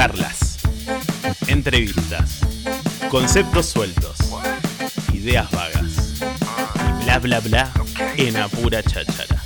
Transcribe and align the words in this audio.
Charlas, 0.00 0.56
entrevistas, 1.46 2.40
conceptos 3.10 3.66
sueltos, 3.66 4.16
ideas 5.12 5.50
vagas 5.50 6.18
bla 7.04 7.18
bla 7.18 7.40
bla 7.40 7.70
en 8.16 8.34
apura 8.38 8.82
cháchara. 8.82 9.42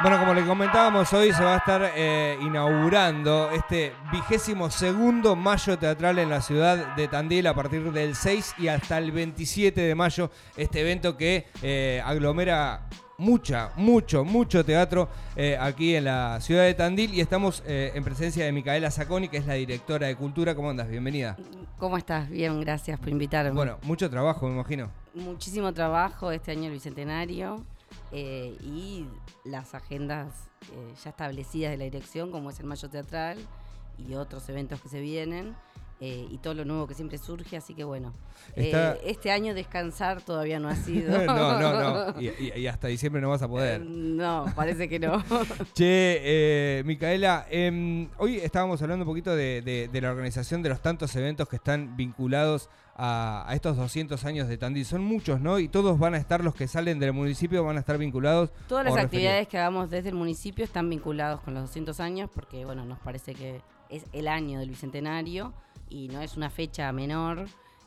Bueno, 0.00 0.20
como 0.20 0.32
le 0.32 0.44
comentábamos, 0.46 1.12
hoy 1.12 1.32
se 1.32 1.42
va 1.42 1.54
a 1.54 1.58
estar 1.58 1.92
eh, 1.96 2.38
inaugurando 2.40 3.50
este 3.50 3.92
vigésimo 4.12 4.70
segundo 4.70 5.34
mayo 5.34 5.76
teatral 5.76 6.20
en 6.20 6.30
la 6.30 6.40
ciudad 6.40 6.94
de 6.94 7.08
Tandil 7.08 7.48
a 7.48 7.54
partir 7.54 7.90
del 7.90 8.14
6 8.14 8.54
y 8.58 8.68
hasta 8.68 8.98
el 8.98 9.10
27 9.10 9.80
de 9.80 9.94
mayo. 9.96 10.30
Este 10.56 10.82
evento 10.82 11.16
que 11.16 11.48
eh, 11.62 12.00
aglomera 12.06 12.88
mucha, 13.18 13.72
mucho, 13.76 14.24
mucho 14.24 14.64
teatro 14.64 15.08
eh, 15.36 15.56
aquí 15.60 15.94
en 15.94 16.04
la 16.04 16.40
ciudad 16.40 16.64
de 16.64 16.74
Tandil 16.74 17.14
y 17.14 17.20
estamos 17.20 17.62
en 17.66 18.02
presencia 18.04 18.44
de 18.44 18.52
Micaela 18.52 18.90
Saconi, 18.90 19.28
que 19.28 19.36
es 19.36 19.46
la 19.46 19.54
directora 19.54 20.06
de 20.06 20.16
Cultura. 20.16 20.54
¿Cómo 20.54 20.70
andas? 20.70 20.88
Bienvenida. 20.88 21.36
¿Cómo 21.78 21.96
estás? 21.96 22.28
Bien, 22.30 22.60
gracias 22.60 22.98
por 22.98 23.08
invitarme. 23.10 23.50
Bueno, 23.52 23.78
mucho 23.82 24.08
trabajo, 24.08 24.46
me 24.46 24.54
imagino. 24.54 24.90
Muchísimo 25.14 25.72
trabajo 25.72 26.30
este 26.32 26.52
año 26.52 26.66
el 26.66 26.72
Bicentenario. 26.72 27.64
Eh, 28.10 28.56
y 28.62 29.06
las 29.44 29.74
agendas 29.74 30.28
eh, 30.72 30.94
ya 31.02 31.10
establecidas 31.10 31.70
de 31.70 31.76
la 31.76 31.84
dirección, 31.84 32.30
como 32.30 32.50
es 32.50 32.58
el 32.60 32.66
Mayo 32.66 32.88
Teatral 32.88 33.38
y 33.98 34.14
otros 34.14 34.48
eventos 34.48 34.80
que 34.80 34.88
se 34.88 35.00
vienen. 35.00 35.54
Eh, 36.00 36.28
y 36.30 36.38
todo 36.38 36.54
lo 36.54 36.64
nuevo 36.64 36.86
que 36.86 36.94
siempre 36.94 37.18
surge, 37.18 37.56
así 37.56 37.74
que 37.74 37.82
bueno, 37.82 38.14
este 38.54 39.32
año 39.32 39.52
descansar 39.52 40.22
todavía 40.22 40.60
no 40.60 40.68
ha 40.68 40.76
sido. 40.76 41.10
no, 41.26 41.58
no, 41.58 42.12
no, 42.12 42.20
y, 42.20 42.66
hasta 42.68 42.86
diciembre 42.86 43.20
no 43.20 43.30
vas 43.30 43.42
a 43.42 43.48
poder. 43.48 43.80
no, 43.80 44.46
parece 44.54 44.88
que 44.88 45.00
no. 45.00 45.24
che, 45.74 46.82
Micaela, 46.84 47.46
em, 47.50 48.08
hoy 48.18 48.36
estábamos 48.36 48.80
hablando 48.80 49.04
un 49.04 49.08
poquito 49.08 49.34
de, 49.34 49.88
de 49.90 50.00
la 50.00 50.10
organización 50.10 50.62
de 50.62 50.68
los 50.68 50.80
tantos 50.80 51.16
eventos 51.16 51.48
que 51.48 51.56
están 51.56 51.96
vinculados 51.96 52.70
a, 52.98 53.46
estos 53.54 53.76
200 53.76 54.24
años 54.24 54.48
de 54.48 54.58
Tandil. 54.58 54.84
Son 54.84 55.02
muchos, 55.02 55.40
¿no? 55.40 55.58
Y 55.58 55.68
todos 55.68 55.98
van 55.98 56.14
a 56.14 56.18
estar, 56.18 56.42
los 56.42 56.54
que 56.54 56.66
salen 56.66 56.98
del 56.98 57.12
municipio 57.12 57.64
van 57.64 57.76
a 57.76 57.80
estar 57.80 57.96
vinculados. 57.96 58.50
Todas 58.66 58.84
las 58.84 58.96
actividades 58.96 59.46
que 59.48 59.56
hagamos 59.56 59.88
desde 59.88 60.10
el 60.10 60.16
municipio 60.16 60.64
están 60.64 60.90
vinculados 60.90 61.40
con 61.40 61.54
los 61.54 61.62
200 61.64 62.00
años 62.00 62.28
porque, 62.34 62.64
bueno, 62.64 62.84
nos 62.84 62.98
parece 62.98 63.34
que 63.34 63.62
es 63.88 64.04
el 64.12 64.28
año 64.28 64.58
del 64.58 64.68
Bicentenario 64.68 65.54
y 65.90 66.08
no 66.08 66.20
es 66.20 66.36
una 66.36 66.50
fecha 66.50 66.90
menor. 66.92 67.46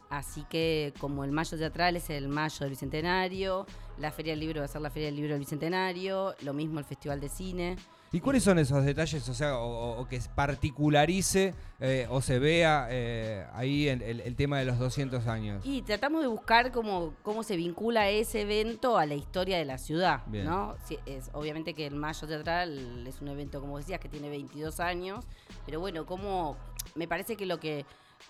Así 0.10 0.44
que 0.50 0.94
como 1.00 1.24
el 1.24 1.32
mayo 1.32 1.58
teatral 1.58 1.96
es 1.96 2.10
el 2.10 2.28
mayo 2.28 2.58
del 2.60 2.72
Bicentenario, 2.72 3.66
la 3.98 4.12
Feria 4.12 4.34
del 4.34 4.42
Libro 4.42 4.60
va 4.60 4.66
a 4.66 4.68
ser 4.68 4.82
la 4.82 4.90
Feria 4.90 5.08
del 5.08 5.16
Libro 5.16 5.32
del 5.32 5.40
Bicentenario, 5.40 6.36
lo 6.42 6.54
mismo 6.54 6.80
el 6.80 6.86
Festival 6.86 7.22
de 7.22 7.30
Cine. 7.30 7.78
¿Y 8.14 8.20
cuáles 8.20 8.44
son 8.44 8.60
esos 8.60 8.84
detalles, 8.84 9.30
o 9.30 9.34
sea, 9.34 9.58
o, 9.58 10.06
que 10.10 10.20
particularice 10.36 11.54
eh, 11.80 12.08
o 12.10 12.22
se 12.22 12.40
vea 12.40 12.88
eh, 12.90 13.48
ahí 13.54 13.88
el, 13.88 14.02
el, 14.02 14.36
tema 14.36 14.60
de 14.60 14.66
los 14.66 14.78
200 14.80 15.28
años? 15.28 15.66
Y 15.66 15.82
tratamos 15.84 16.22
de 16.22 16.28
buscar 16.28 16.74
cómo, 16.74 17.14
cómo 17.24 17.42
se 17.42 17.56
vincula 17.56 18.10
ese 18.10 18.42
evento 18.42 18.98
a 18.98 19.06
la 19.06 19.14
historia 19.14 19.58
de 19.58 19.64
la 19.64 19.78
ciudad, 19.78 20.26
¿no? 20.28 20.76
es, 21.06 21.30
obviamente 21.32 21.74
que 21.74 21.88
el 21.88 21.96
Mayo 21.96 22.28
Teatral 22.28 23.08
es 23.08 23.22
un 23.22 23.30
evento, 23.30 23.62
como 23.62 23.78
decías, 23.78 24.02
que 24.02 24.10
tiene 24.10 24.30
22 24.30 24.82
años, 24.82 25.24
pero 25.66 25.80
bueno, 25.80 26.06
como 26.06 26.58
me 26.96 27.08
parece 27.08 27.36
que 27.36 27.46
lo 27.46 27.60
que 27.60 27.86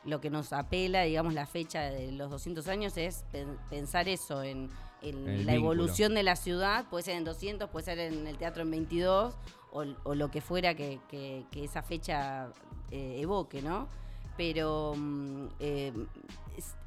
lo 0.06 0.22
que 0.22 0.30
nos 0.30 0.54
apela, 0.54 1.04
digamos, 1.04 1.34
la 1.34 1.46
fecha 1.46 1.82
de 1.82 2.12
los 2.12 2.30
200 2.32 2.68
años 2.68 2.98
es 2.98 3.26
pensar 3.70 4.08
eso, 4.08 4.44
en, 4.44 4.70
la 5.02 5.56
evolución 5.56 6.14
de 6.14 6.22
la 6.22 6.36
ciudad, 6.36 6.86
puede 6.90 7.04
ser 7.04 7.16
en 7.16 7.24
200, 7.24 7.70
puede 7.70 7.86
ser 7.86 8.00
en 8.00 8.28
el 8.28 8.38
teatro 8.38 8.62
en 8.62 8.72
22, 8.72 9.36
o, 9.72 10.16
lo 10.16 10.30
que 10.30 10.42
fuera 10.42 10.76
que, 10.76 11.00
esa 11.56 11.82
fecha 11.82 12.52
eh, 12.92 13.18
evoque, 13.20 13.62
¿no? 13.62 13.88
Pero 14.38 14.94
mm, 14.96 15.48
eh, 15.60 15.94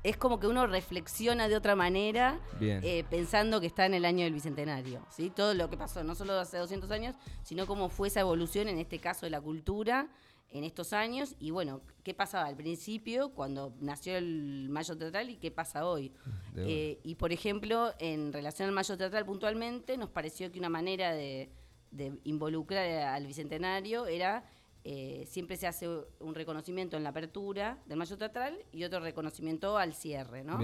es, 0.02 0.16
como 0.16 0.38
que 0.38 0.46
uno 0.46 0.66
reflexiona 0.66 1.48
de 1.48 1.56
otra 1.56 1.74
manera 1.74 2.38
eh, 2.60 3.04
pensando 3.10 3.60
que 3.60 3.66
está 3.66 3.84
en 3.86 3.94
el 3.94 4.04
año 4.04 4.24
del 4.24 4.32
Bicentenario, 4.32 5.04
¿sí? 5.10 5.30
Todo 5.30 5.54
lo 5.54 5.68
que 5.68 5.76
pasó, 5.76 6.04
no 6.04 6.14
solo 6.14 6.38
hace 6.38 6.58
200 6.58 6.90
años, 6.92 7.16
sino 7.42 7.66
cómo 7.66 7.88
fue 7.88 8.08
esa 8.08 8.20
evolución, 8.20 8.68
en 8.68 8.78
este 8.78 9.00
caso 9.00 9.26
de 9.26 9.30
la 9.30 9.40
cultura, 9.40 10.08
en 10.50 10.64
estos 10.64 10.92
años 10.92 11.34
y 11.40 11.50
bueno, 11.50 11.80
qué 12.04 12.14
pasaba 12.14 12.46
al 12.46 12.56
principio 12.56 13.30
cuando 13.30 13.74
nació 13.80 14.16
el 14.16 14.68
Mayo 14.70 14.96
Teatral 14.96 15.30
y 15.30 15.36
qué 15.36 15.50
pasa 15.50 15.86
hoy. 15.86 16.12
y 16.56 17.14
por 17.16 17.32
ejemplo, 17.32 17.92
en 17.98 18.32
relación 18.32 18.68
al 18.68 18.74
Mayo 18.74 18.96
Teatral 18.96 19.24
puntualmente, 19.24 19.96
nos 19.96 20.10
pareció 20.10 20.52
que 20.52 20.58
una 20.58 20.68
manera 20.68 21.12
de, 21.12 21.50
de 21.94 22.18
involucrar 22.24 22.86
al 22.88 23.26
Bicentenario 23.26 24.06
era, 24.06 24.44
eh, 24.82 25.24
siempre 25.26 25.56
se 25.56 25.66
hace 25.66 25.88
un 26.20 26.34
reconocimiento 26.34 26.96
en 26.96 27.04
la 27.04 27.10
apertura 27.10 27.78
del 27.86 27.96
Mayo 27.96 28.18
Teatral 28.18 28.58
y 28.72 28.84
otro 28.84 29.00
reconocimiento 29.00 29.78
al 29.78 29.94
cierre, 29.94 30.44
¿no? 30.44 30.60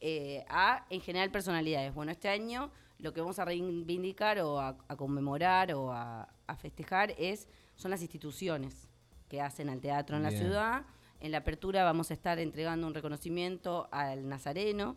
Eh, 0.00 0.44
a, 0.48 0.86
en 0.90 1.00
general, 1.00 1.30
personalidades. 1.30 1.92
Bueno, 1.92 2.12
este 2.12 2.28
año 2.28 2.70
lo 2.98 3.12
que 3.12 3.20
vamos 3.20 3.38
a 3.38 3.44
reivindicar 3.44 4.38
o 4.40 4.60
a, 4.60 4.76
conmemorar 4.96 5.74
o 5.74 5.92
a, 5.92 6.28
festejar 6.56 7.14
es, 7.18 7.48
son 7.74 7.90
las 7.90 8.00
instituciones 8.00 8.87
que 9.28 9.40
hacen 9.40 9.68
al 9.68 9.80
teatro 9.80 10.16
en 10.16 10.22
la 10.22 10.30
ciudad. 10.30 10.82
En 11.20 11.32
la 11.32 11.38
apertura 11.38 11.84
vamos 11.84 12.10
a 12.10 12.14
estar 12.14 12.38
entregando 12.38 12.86
un 12.86 12.94
reconocimiento 12.94 13.88
al 13.90 14.28
Nazareno, 14.28 14.96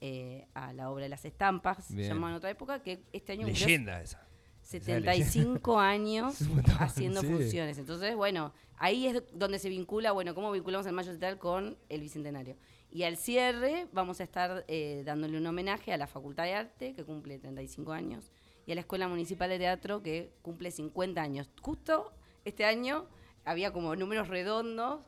eh, 0.00 0.46
a 0.54 0.72
la 0.72 0.90
obra 0.90 1.04
de 1.04 1.10
las 1.10 1.24
estampas, 1.24 1.88
llamada 1.90 2.32
en 2.32 2.36
otra 2.38 2.50
época, 2.50 2.82
que 2.82 3.04
este 3.12 3.32
año... 3.32 3.46
Leyenda 3.46 4.00
esa. 4.00 4.26
75 4.62 5.78
años 5.80 6.38
haciendo 6.78 7.22
funciones. 7.22 7.78
Entonces, 7.78 8.14
bueno, 8.14 8.52
ahí 8.76 9.06
es 9.06 9.22
donde 9.32 9.58
se 9.58 9.68
vincula, 9.68 10.12
bueno, 10.12 10.34
cómo 10.34 10.52
vinculamos 10.52 10.86
el 10.86 10.92
Mayo 10.92 11.10
Teatral 11.10 11.38
con 11.38 11.76
el 11.88 12.00
Bicentenario. 12.00 12.56
Y 12.90 13.04
al 13.04 13.16
cierre 13.16 13.86
vamos 13.92 14.20
a 14.20 14.24
estar 14.24 14.64
eh, 14.68 15.02
dándole 15.04 15.38
un 15.38 15.46
homenaje 15.46 15.92
a 15.92 15.96
la 15.96 16.06
Facultad 16.06 16.44
de 16.44 16.54
Arte, 16.54 16.94
que 16.94 17.04
cumple 17.04 17.38
35 17.38 17.92
años, 17.92 18.32
y 18.66 18.72
a 18.72 18.74
la 18.74 18.80
Escuela 18.80 19.08
Municipal 19.08 19.48
de 19.48 19.58
Teatro, 19.58 20.02
que 20.02 20.32
cumple 20.42 20.70
50 20.70 21.20
años. 21.20 21.50
Justo 21.60 22.12
este 22.44 22.64
año 22.64 23.06
había 23.44 23.72
como 23.72 23.96
números 23.96 24.28
redondos 24.28 25.00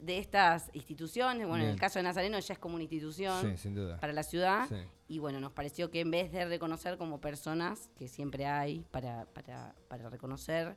de 0.00 0.18
estas 0.18 0.70
instituciones. 0.72 1.46
Bueno, 1.46 1.64
en 1.64 1.70
el 1.70 1.78
caso 1.78 1.98
de 1.98 2.02
Nazareno 2.02 2.38
ya 2.38 2.54
es 2.54 2.58
como 2.58 2.74
una 2.74 2.84
institución 2.84 3.56
para 4.00 4.12
la 4.12 4.22
ciudad. 4.22 4.68
Y 5.08 5.18
bueno, 5.18 5.40
nos 5.40 5.52
pareció 5.52 5.90
que 5.90 6.00
en 6.00 6.10
vez 6.10 6.32
de 6.32 6.44
reconocer 6.44 6.98
como 6.98 7.20
personas, 7.20 7.90
que 7.96 8.08
siempre 8.08 8.46
hay 8.46 8.84
para, 8.90 9.26
para, 9.26 9.74
para 9.88 10.08
reconocer, 10.10 10.76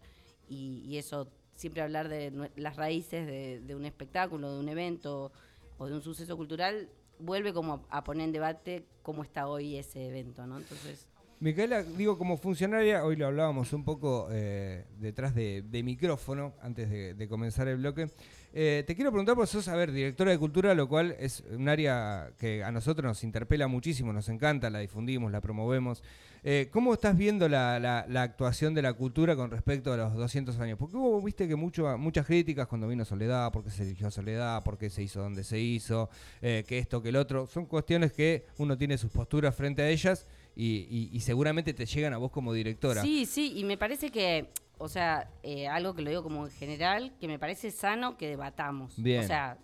y, 0.49 0.97
eso, 0.97 1.29
siempre 1.55 1.81
hablar 1.81 2.07
de 2.07 2.51
las 2.55 2.75
raíces 2.75 3.27
de, 3.27 3.75
un 3.75 3.85
espectáculo, 3.85 4.53
de 4.53 4.59
un 4.59 4.69
evento 4.69 5.31
o 5.77 5.87
de 5.87 5.93
un 5.93 6.01
suceso 6.01 6.37
cultural, 6.37 6.89
vuelve 7.19 7.53
como 7.53 7.85
a, 7.89 8.03
poner 8.03 8.25
en 8.25 8.31
debate 8.31 8.85
cómo 9.01 9.23
está 9.23 9.47
hoy 9.47 9.75
ese 9.75 10.07
evento, 10.07 10.45
¿no? 10.45 10.57
Entonces... 10.57 11.07
Micaela, 11.39 11.83
digo, 11.83 12.17
como 12.17 12.37
funcionaria, 12.37 13.05
hoy 13.05 13.15
lo 13.15 13.27
hablábamos 13.27 13.71
un 13.71 13.83
poco 13.83 14.27
eh, 14.31 14.85
detrás 14.99 15.35
de, 15.35 15.63
micrófono, 15.83 16.55
antes 16.63 16.89
de, 16.89 17.27
comenzar 17.27 17.67
el 17.67 17.77
bloque. 17.77 18.09
Eh, 18.53 18.83
te 18.87 18.95
quiero 18.95 19.11
preguntar, 19.11 19.35
por 19.35 19.45
sos, 19.45 19.67
a 19.67 19.75
ver, 19.75 19.91
directora 19.91 20.31
de 20.31 20.39
cultura, 20.39 20.73
lo 20.73 20.87
cual 20.87 21.15
es 21.19 21.43
un 21.51 21.69
área 21.69 22.31
que 22.39 22.63
a 22.63 22.71
nosotros 22.71 23.05
nos 23.05 23.23
interpela 23.23 23.67
muchísimo, 23.67 24.11
nos 24.13 24.29
encanta, 24.29 24.71
la 24.71 24.79
difundimos, 24.79 25.31
la 25.31 25.39
promovemos. 25.39 26.01
Eh, 26.43 26.69
¿Cómo 26.71 26.91
estás 26.95 27.15
viendo 27.15 27.47
la, 27.47 27.99
actuación 28.15 28.73
de 28.73 28.81
la 28.81 28.93
cultura 28.93 29.35
con 29.35 29.51
respecto 29.51 29.93
a 29.93 29.97
los 29.97 30.15
200 30.15 30.59
años? 30.59 30.79
Porque 30.79 30.97
hubo, 30.97 31.21
viste 31.21 31.47
que 31.47 31.55
muchas 31.55 32.25
críticas 32.25 32.65
cuando 32.65 32.87
vino 32.87 33.05
Soledad, 33.05 33.51
porque 33.51 33.69
se 33.69 33.83
eligió 33.83 34.09
Soledad, 34.09 34.63
porque 34.63 34.89
se 34.89 35.03
hizo 35.03 35.21
donde 35.21 35.43
se 35.43 35.59
hizo, 35.59 36.09
que 36.41 36.65
esto, 36.79 37.03
que 37.03 37.09
el 37.09 37.15
otro. 37.15 37.45
Son 37.45 37.67
cuestiones 37.67 38.11
que 38.11 38.45
uno 38.57 38.75
tiene 38.75 38.97
sus 38.97 39.11
posturas 39.11 39.53
frente 39.53 39.83
a 39.83 39.89
ellas 39.89 40.25
y, 40.57 41.19
seguramente 41.19 41.73
te 41.73 41.85
llegan 41.85 42.13
a 42.13 42.17
vos 42.17 42.31
como 42.31 42.53
directora. 42.53 43.01
Sí, 43.01 43.25
sí, 43.25 43.53
y 43.55 43.63
me 43.63 43.77
parece 43.77 44.09
que, 44.09 44.49
o 44.77 44.89
sea, 44.89 45.29
eh, 45.43 45.67
algo 45.67 45.93
que 45.93 46.01
lo 46.01 46.09
digo 46.09 46.23
como 46.23 46.47
en 46.47 46.51
general, 46.51 47.13
que 47.19 47.27
me 47.27 47.37
parece 47.37 47.71
sano 47.71 48.17
que 48.17 48.27
debatamos. 48.27 48.93
Bien. 48.97 49.23
O 49.23 49.27
sea, 49.27 49.57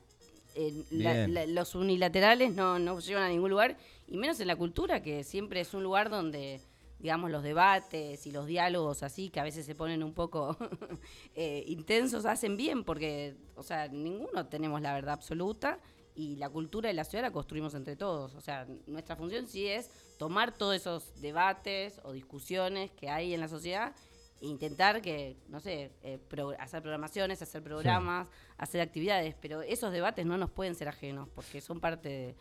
los 0.91 1.75
unilaterales 1.75 2.53
no, 2.53 2.77
no 2.77 2.99
llevan 2.99 3.23
a 3.23 3.29
ningún 3.29 3.49
lugar, 3.49 3.77
y 4.07 4.17
menos 4.17 4.39
en 4.39 4.47
la 4.47 4.55
cultura, 4.55 5.01
que 5.01 5.23
siempre 5.23 5.61
es 5.61 5.73
un 5.73 5.83
lugar 5.83 6.09
donde 6.09 6.61
digamos, 7.03 7.29
los 7.31 7.43
debates 7.43 8.25
y 8.25 8.31
los 8.31 8.47
diálogos 8.47 9.03
así, 9.03 9.29
que 9.29 9.41
a 9.41 9.43
veces 9.43 9.65
se 9.65 9.75
ponen 9.75 10.03
un 10.03 10.13
poco 10.13 10.55
eh, 11.35 11.65
intensos, 11.67 12.25
hacen 12.25 12.55
bien, 12.55 12.85
porque, 12.85 13.35
o 13.55 13.63
sea, 13.63 13.89
ninguno 13.89 14.47
tenemos 14.47 14.81
la 14.81 14.93
verdad 14.93 15.15
absoluta 15.15 15.79
y 16.15 16.37
la 16.37 16.49
cultura 16.49 16.87
de 16.87 16.93
la 16.93 17.03
ciudad 17.03 17.25
la 17.25 17.31
construimos 17.31 17.73
entre 17.73 17.97
todos. 17.97 18.35
O 18.35 18.39
sea, 18.39 18.65
nuestra 18.87 19.17
función 19.17 19.47
sí 19.47 19.67
es 19.67 19.89
tomar 20.17 20.51
todos 20.51 20.75
esos 20.75 21.19
debates 21.21 21.99
o 22.03 22.11
discusiones 22.11 22.91
que 22.91 23.09
hay 23.09 23.33
en 23.33 23.39
la 23.39 23.47
sociedad 23.47 23.93
e 24.41 24.47
intentar 24.47 25.01
que, 25.01 25.37
no 25.47 25.59
sé, 25.59 25.91
eh, 26.03 26.19
hacer 26.59 26.81
programaciones, 26.81 27.41
hacer 27.41 27.63
programas, 27.63 28.27
hacer 28.57 28.81
actividades, 28.81 29.35
pero 29.39 29.61
esos 29.61 29.91
debates 29.91 30.25
no 30.25 30.37
nos 30.37 30.51
pueden 30.51 30.75
ser 30.75 30.87
ajenos 30.87 31.29
porque 31.29 31.61
son 31.61 31.79
parte 31.79 32.09
de... 32.09 32.35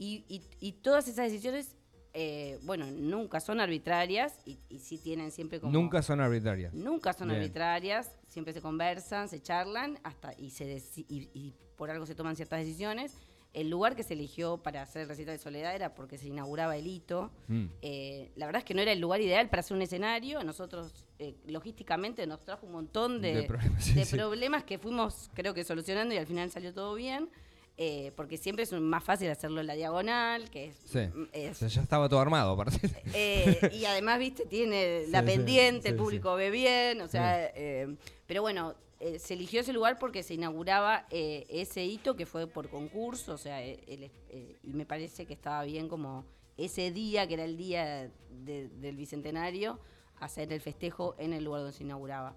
Y, 0.00 0.24
y, 0.60 0.72
todas 0.74 1.08
esas 1.08 1.24
decisiones 1.24 1.74
eh, 2.14 2.60
bueno, 2.62 2.86
nunca 2.86 3.40
son 3.40 3.60
arbitrarias 3.60 4.38
y, 4.44 4.60
y 4.68 4.78
sí 4.78 4.98
tienen 4.98 5.32
siempre 5.32 5.60
como... 5.60 5.72
Nunca 5.72 6.02
son 6.02 6.20
arbitrarias. 6.20 6.72
Nunca 6.72 7.12
son 7.12 7.28
Bien. 7.28 7.40
arbitrarias, 7.40 8.12
siempre 8.28 8.52
se 8.52 8.60
conversan, 8.60 9.28
se 9.28 9.42
charlan 9.42 9.98
hasta 10.04 10.32
y, 10.38 10.50
se 10.50 10.80
y 11.08 11.54
por 11.76 11.90
algo 11.90 12.06
se 12.06 12.14
toman 12.14 12.36
ciertas 12.36 12.60
decisiones. 12.60 13.14
El 13.60 13.70
lugar 13.70 13.96
que 13.96 14.04
se 14.04 14.14
eligió 14.14 14.58
para 14.58 14.82
hacer 14.82 15.02
el 15.02 15.08
recital 15.08 15.36
de 15.36 15.42
Soledad 15.42 15.74
era 15.74 15.94
porque 15.94 16.16
se 16.16 16.28
inauguraba 16.28 16.76
el 16.76 16.86
hito. 16.86 17.30
Mm. 17.48 17.64
Eh, 17.82 18.30
la 18.36 18.46
verdad 18.46 18.60
es 18.60 18.64
que 18.64 18.74
no 18.74 18.82
era 18.82 18.92
el 18.92 19.00
lugar 19.00 19.20
ideal 19.20 19.48
para 19.48 19.60
hacer 19.60 19.76
un 19.76 19.82
escenario. 19.82 20.44
Nosotros, 20.44 21.04
eh, 21.18 21.34
logísticamente, 21.46 22.26
nos 22.26 22.44
trajo 22.44 22.66
un 22.66 22.72
montón 22.72 23.20
de, 23.20 23.34
De 23.34 23.42
problemas, 23.42 23.84
sí, 23.84 23.94
de 23.94 24.04
sí. 24.04 24.16
problemas 24.16 24.62
que 24.62 24.78
fuimos, 24.78 25.30
creo 25.34 25.54
que, 25.54 25.64
solucionando 25.64 26.14
y 26.14 26.18
al 26.18 26.26
final 26.26 26.50
salió 26.50 26.72
todo 26.72 26.94
bien. 26.94 27.30
Eh, 27.80 28.12
porque 28.16 28.36
siempre 28.36 28.64
es 28.64 28.72
más 28.72 29.04
fácil 29.04 29.30
hacerlo 29.30 29.60
en 29.60 29.68
la 29.68 29.74
diagonal, 29.74 30.50
que 30.50 30.66
es, 30.66 30.76
Sí. 30.84 30.98
es- 31.32 31.52
O 31.52 31.54
sea, 31.60 31.68
ya 31.68 31.82
estaba 31.82 32.08
todo 32.08 32.18
armado, 32.20 32.52
aparte. 32.52 32.90
eh, 33.14 33.70
y 33.72 33.84
además, 33.84 34.18
viste, 34.18 34.44
tiene 34.46 35.04
la 35.08 35.20
Sí, 35.20 35.26
pendiente, 35.26 35.82
sí, 35.82 35.88
el 35.88 35.96
público 35.96 36.34
ve 36.34 36.50
bien, 36.50 37.00
o 37.00 37.06
sea, 37.08 37.46
eh, 37.54 37.96
pero 38.26 38.42
bueno, 38.42 38.74
eh, 39.00 39.20
se 39.20 39.34
eligió 39.34 39.60
ese 39.60 39.72
lugar 39.72 39.96
porque 40.00 40.24
se 40.24 40.34
inauguraba 40.34 41.06
ese 41.10 41.84
hito 41.84 42.16
que 42.16 42.26
fue 42.26 42.48
por 42.48 42.68
concurso, 42.68 43.34
o 43.34 43.38
sea, 43.38 43.62
el- 43.62 44.10
y 44.64 44.72
me 44.72 44.84
parece 44.84 45.24
que 45.24 45.34
estaba 45.34 45.62
bien 45.62 45.88
como 45.88 46.24
ese 46.56 46.90
día, 46.90 47.28
que 47.28 47.34
era 47.34 47.44
el 47.44 47.56
día 47.56 48.10
de- 48.30 48.68
del 48.68 48.96
Bicentenario, 48.96 49.78
hacer 50.18 50.52
el 50.52 50.60
festejo 50.60 51.14
en 51.16 51.32
el 51.32 51.44
lugar 51.44 51.60
donde 51.62 51.76
se 51.76 51.84
inauguraba. 51.84 52.34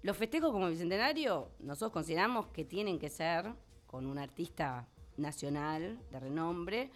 Los 0.00 0.16
festejos 0.16 0.50
como 0.50 0.70
Bicentenario, 0.70 1.50
nosotros 1.58 1.92
consideramos 1.92 2.46
que 2.46 2.64
tienen 2.64 2.98
que 2.98 3.10
ser 3.10 3.52
con 3.88 4.06
un 4.06 4.18
artista 4.18 4.86
nacional 5.16 5.98
de 6.12 6.20
renombre. 6.20 6.90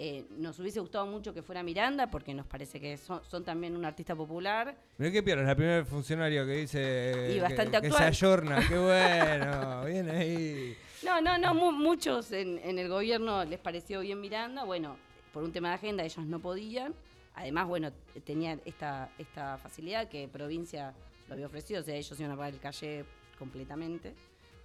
Eh, 0.00 0.26
nos 0.38 0.58
hubiese 0.60 0.78
gustado 0.80 1.06
mucho 1.06 1.34
que 1.34 1.42
fuera 1.42 1.62
Miranda, 1.62 2.08
porque 2.08 2.32
nos 2.32 2.46
parece 2.46 2.80
que 2.80 2.96
son, 2.96 3.20
son 3.24 3.44
también 3.44 3.76
un 3.76 3.84
artista 3.84 4.14
popular. 4.14 4.76
Mirá 4.96 5.10
qué 5.12 5.18
es 5.18 5.36
la 5.36 5.54
primera 5.56 5.84
funcionario 5.84 6.44
que 6.46 6.52
dice 6.52 7.28
Y 7.30 7.34
que- 7.34 7.40
bastante 7.40 7.80
que, 7.80 7.88
se 7.90 7.94
actual. 7.94 8.08
ayorna, 8.08 8.68
qué 8.68 8.78
bueno, 8.78 9.84
bien 9.86 10.08
ahí. 10.10 10.76
No, 11.04 11.20
no, 11.20 11.36
no, 11.38 11.52
mu- 11.54 11.72
muchos 11.72 12.30
en, 12.32 12.58
en 12.58 12.78
el 12.78 12.88
gobierno 12.88 13.44
les 13.44 13.58
pareció 13.58 14.00
bien 14.00 14.20
Miranda. 14.20 14.64
Bueno, 14.64 14.96
por 15.32 15.42
un 15.42 15.52
tema 15.52 15.68
de 15.70 15.74
agenda 15.74 16.04
ellos 16.04 16.24
no 16.26 16.38
podían. 16.40 16.94
Además, 17.34 17.66
bueno, 17.68 17.92
tenían 18.24 18.60
esta, 18.64 19.10
esta 19.18 19.58
facilidad 19.58 20.08
que 20.08 20.26
provincia 20.28 20.92
lo 21.28 21.34
había 21.34 21.46
ofrecido, 21.46 21.80
o 21.80 21.84
sea, 21.84 21.94
ellos 21.94 22.18
iban 22.18 22.32
a 22.32 22.36
pagar 22.36 22.54
el 22.54 22.60
calle 22.60 23.04
completamente 23.38 24.14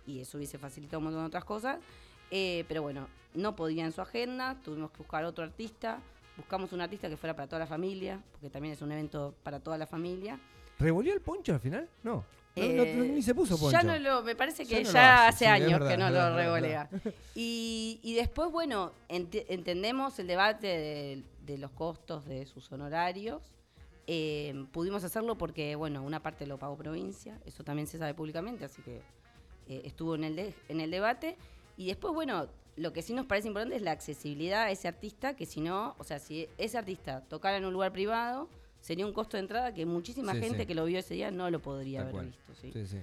y 0.06 0.20
eso 0.20 0.38
hubiese 0.38 0.58
facilitado 0.58 1.00
un 1.00 1.06
montón 1.06 1.22
de 1.24 1.28
otras 1.28 1.46
cosas. 1.46 1.80
Eh, 2.32 2.66
pero 2.68 2.82
bueno, 2.82 3.08
no 3.34 3.56
podía 3.56 3.86
en 3.86 3.92
su 3.92 4.02
agenda, 4.02 4.58
tuvimos 4.64 4.92
que 4.92 4.98
buscar 4.98 5.24
otro 5.26 5.44
artista. 5.44 6.00
Buscamos 6.38 6.72
un 6.74 6.82
artista 6.82 7.10
que 7.10 7.18
fuera 7.18 7.36
para 7.36 7.48
toda 7.48 7.60
la 7.60 7.68
familia, 7.68 8.20
porque 8.32 8.50
también 8.50 8.74
es 8.74 8.82
un 8.82 8.92
evento 8.92 9.36
para 9.44 9.60
toda 9.60 9.78
la 9.78 9.86
familia. 9.86 10.40
¿Revolvió 10.80 11.14
el 11.14 11.22
poncho 11.22 11.54
al 11.54 11.60
final? 11.60 11.88
No. 12.04 12.26
No, 12.56 12.62
Eh, 12.64 12.96
no, 12.96 13.04
ni 13.04 13.22
se 13.24 13.34
puso 13.34 13.58
poncho. 13.58 13.72
Ya 13.72 13.84
no 13.84 13.98
lo, 13.98 14.22
me 14.24 14.36
parece 14.36 14.66
que 14.66 14.84
ya, 14.84 15.28
hace, 15.28 15.30
hace 15.30 15.38
sí, 15.40 15.46
es 15.46 15.52
años 15.52 15.80
verdad, 15.80 15.90
que 15.90 15.98
no 15.98 16.10
lo 16.10 16.36
revolea. 16.36 16.90
Y, 17.36 18.00
y 18.04 18.14
después, 18.16 18.52
bueno, 18.52 18.92
entendemos 19.10 20.18
el 20.20 20.28
debate 20.28 20.68
de, 20.68 21.24
de 21.46 21.58
los 21.58 21.72
costos 21.72 22.26
de 22.26 22.46
sus 22.46 22.72
honorarios. 22.72 23.42
Eh, 24.06 24.66
pudimos 24.72 25.04
hacerlo 25.04 25.38
porque, 25.38 25.76
bueno, 25.76 26.04
una 26.04 26.22
parte 26.22 26.46
lo 26.46 26.58
pagó 26.60 26.76
provincia, 26.78 27.40
eso 27.46 27.64
también 27.64 27.88
se 27.88 27.98
sabe 27.98 28.14
públicamente, 28.14 28.66
así 28.66 28.82
que 28.82 29.02
eh, 29.68 29.82
estuvo 29.86 30.16
en 30.16 30.24
el, 30.24 30.36
de- 30.36 30.54
en 30.70 30.80
el 30.82 30.92
debate. 30.92 31.38
Y 31.78 31.88
después, 31.88 32.14
bueno, 32.14 32.48
lo 32.76 32.92
que 32.94 33.02
sí 33.02 33.14
nos 33.14 33.26
parece 33.26 33.48
importante 33.48 33.76
es 33.76 33.82
la 33.82 33.92
accesibilidad 33.92 34.64
a 34.64 34.72
ese 34.72 34.88
artista, 34.88 35.36
que 35.36 35.46
si 35.46 35.62
no, 35.62 35.96
o 35.98 36.04
sea, 36.04 36.20
si 36.20 36.48
ese 36.58 36.78
artista 36.78 37.22
tocara 37.22 37.58
en 37.58 37.66
un 37.66 37.74
lugar 37.74 37.92
privado, 37.92 38.50
sería 38.80 39.06
un 39.06 39.14
costo 39.14 39.38
de 39.38 39.42
entrada 39.42 39.74
que 39.74 39.86
muchísima 39.86 40.34
Sí, 40.34 40.40
gente 40.42 40.60
sí. 40.60 40.66
que 40.66 40.76
lo 40.76 40.86
vio 40.86 41.00
ese 41.00 41.14
día 41.14 41.32
no 41.32 41.50
lo 41.50 41.62
podría 41.62 42.00
Tal 42.00 42.10
haber 42.10 42.14
cual. 42.14 42.36
visto. 42.72 42.88
¿sí? 42.88 42.98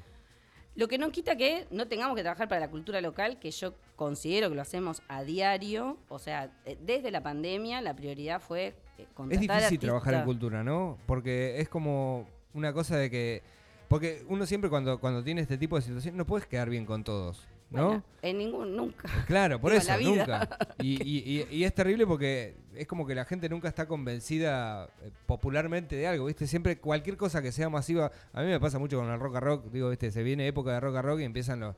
Lo 0.77 0.87
que 0.89 0.99
no 0.99 1.11
quita 1.11 1.37
que 1.37 1.67
no 1.71 1.89
tengamos 1.89 2.15
que 2.17 2.23
trabajar 2.23 2.49
para 2.49 2.61
la 2.61 2.71
cultura 2.71 3.01
local, 3.01 3.39
que 3.41 3.51
yo 3.51 3.75
considero 3.97 4.49
que 4.49 4.55
lo 4.55 4.63
hacemos 4.63 5.03
a 5.09 5.25
diario. 5.25 5.99
O 6.09 6.19
sea, 6.19 6.51
eh, 6.65 6.79
desde 6.81 7.11
la 7.11 7.23
pandemia 7.23 7.81
la 7.81 7.95
prioridad 7.95 8.41
fue 8.41 8.69
eh, 8.69 8.75
Es 8.99 9.07
contratar 9.15 9.59
difícil 9.59 9.79
trabajar 9.81 10.15
en 10.15 10.25
cultura, 10.25 10.63
¿no? 10.63 10.97
Porque 11.07 11.61
es 11.61 11.69
como 11.69 12.27
una 12.55 12.73
cosa 12.73 12.97
de 12.97 13.11
que... 13.11 13.43
Porque 13.91 14.25
uno 14.29 14.47
siempre 14.47 14.71
cuando, 14.71 15.01
cuando 15.01 15.25
tiene 15.25 15.41
este 15.41 15.59
tipo 15.59 15.75
de 15.75 15.83
situaciones 15.83 16.17
no 16.17 16.25
puedes 16.25 16.47
quedar 16.47 16.71
bien 16.71 16.87
con 16.87 17.03
todos, 17.03 17.45
¿no? 17.71 17.87
Bueno, 17.89 18.05
en 18.23 18.39
ningún, 18.39 18.77
nunca. 18.77 19.09
Claro, 19.27 19.61
por 19.61 19.73
Digo, 19.79 19.83
eso, 19.83 19.99
nunca. 20.01 20.49
Y, 20.81 21.03
y- 21.03 21.41
y- 21.51 21.57
y 21.57 21.65
es 21.65 21.75
terrible 21.75 22.07
porque 22.07 22.55
es 22.77 22.87
como 22.87 23.05
que 23.05 23.17
la 23.17 23.25
gente 23.25 23.49
nunca 23.49 23.67
está 23.67 23.87
convencida 23.89 24.85
eh, 25.03 25.11
popularmente 25.27 25.97
de 25.97 26.07
algo, 26.07 26.27
¿viste? 26.27 26.47
Siempre 26.47 26.79
cualquier 26.79 27.17
cosa 27.17 27.43
que 27.43 27.51
sea 27.51 27.69
masiva, 27.69 28.13
a 28.33 28.43
mí 28.43 28.47
me 28.47 28.61
pasa 28.61 28.79
mucho 28.79 28.97
con 29.01 29.11
el 29.11 29.19
rock 29.19 29.35
a 29.37 29.41
rock, 29.41 29.65
digo, 29.73 29.91
¿viste? 29.91 30.13
Se 30.13 30.23
viene 30.23 30.47
época 30.47 30.73
de 30.73 30.79
rock 30.79 30.95
a 30.95 31.03
rock 31.03 31.21
y 31.21 31.25
empiezan 31.25 31.59
los, 31.59 31.75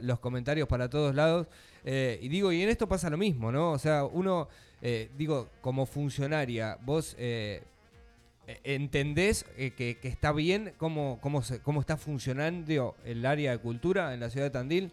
los 0.00 0.18
comentarios 0.18 0.66
para 0.66 0.88
todos 0.88 1.14
lados. 1.14 1.46
eh, 1.84 2.18
y 2.22 2.28
digo, 2.28 2.52
y 2.52 2.62
en 2.62 2.70
esto 2.70 2.88
pasa 2.88 3.10
lo 3.10 3.18
mismo, 3.18 3.52
¿no? 3.52 3.72
O 3.72 3.78
sea, 3.78 4.04
uno, 4.04 4.48
eh, 4.80 5.10
digo, 5.16 5.48
como 5.60 5.84
funcionaria, 5.84 6.78
vos... 6.82 7.14
eh, 7.18 7.62
¿Entendés 8.64 9.44
eh, 9.56 9.70
que, 9.72 9.98
que 9.98 10.08
está 10.08 10.32
bien 10.32 10.72
cómo, 10.78 11.18
cómo, 11.20 11.42
se- 11.42 11.60
cómo 11.60 11.80
está 11.80 11.96
funcionando 11.96 12.96
el 13.04 13.24
área 13.26 13.52
de 13.52 13.58
cultura 13.58 14.14
en 14.14 14.20
la 14.20 14.30
ciudad 14.30 14.46
de 14.46 14.50
Tandil? 14.50 14.92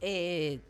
Eh, 0.00 0.60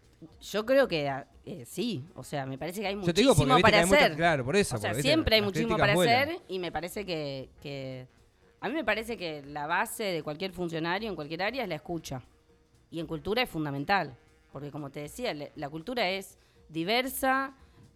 yo 0.41 0.65
creo 0.67 0.87
que 0.89 1.09
ah, 1.09 1.27
eh, 1.47 1.65
sí. 1.67 2.05
O 2.15 2.23
sea, 2.23 2.47
me 2.47 2.59
parece 2.59 2.81
que 2.81 2.87
hay 2.89 2.95
Yo 2.95 3.13
te 3.13 3.21
digo 3.21 3.35
muchísimo 3.35 3.55
porque 3.55 3.63
para 3.63 3.83
hacer. 3.83 4.17
claro, 4.17 4.45
por 4.45 4.57
eso. 4.57 4.77
o 4.77 4.79
sea, 4.79 4.91
porque, 4.91 5.03
siempre 5.03 5.37
hay 5.37 5.43
muchísimo 5.43 5.77
para 5.77 5.95
vuelan. 5.95 6.29
hacer 6.31 6.41
y 6.49 6.59
me 6.59 6.71
parece 6.71 7.05
que, 7.05 7.49
que- 7.63 8.07
A 8.61 8.69
mí 8.69 8.75
me 8.75 8.85
parece 8.85 9.17
que 9.17 9.43
la 9.43 9.67
base 9.67 10.05
de 10.05 10.23
cualquier 10.23 10.53
funcionario 10.53 11.09
en 11.09 11.17
cualquier 11.17 11.43
área 11.43 11.63
es 11.65 11.69
la 11.69 11.75
escucha. 11.77 12.23
Y 12.91 13.01
en 13.01 13.07
cultura 13.07 13.43
es 13.43 13.49
fundamental. 13.51 14.17
Porque 14.53 14.71
como 14.71 14.91
te 14.91 15.01
decía, 15.01 15.35
la 15.57 15.69
cultura 15.71 16.11
es 16.11 16.39
diversa, 16.69 17.55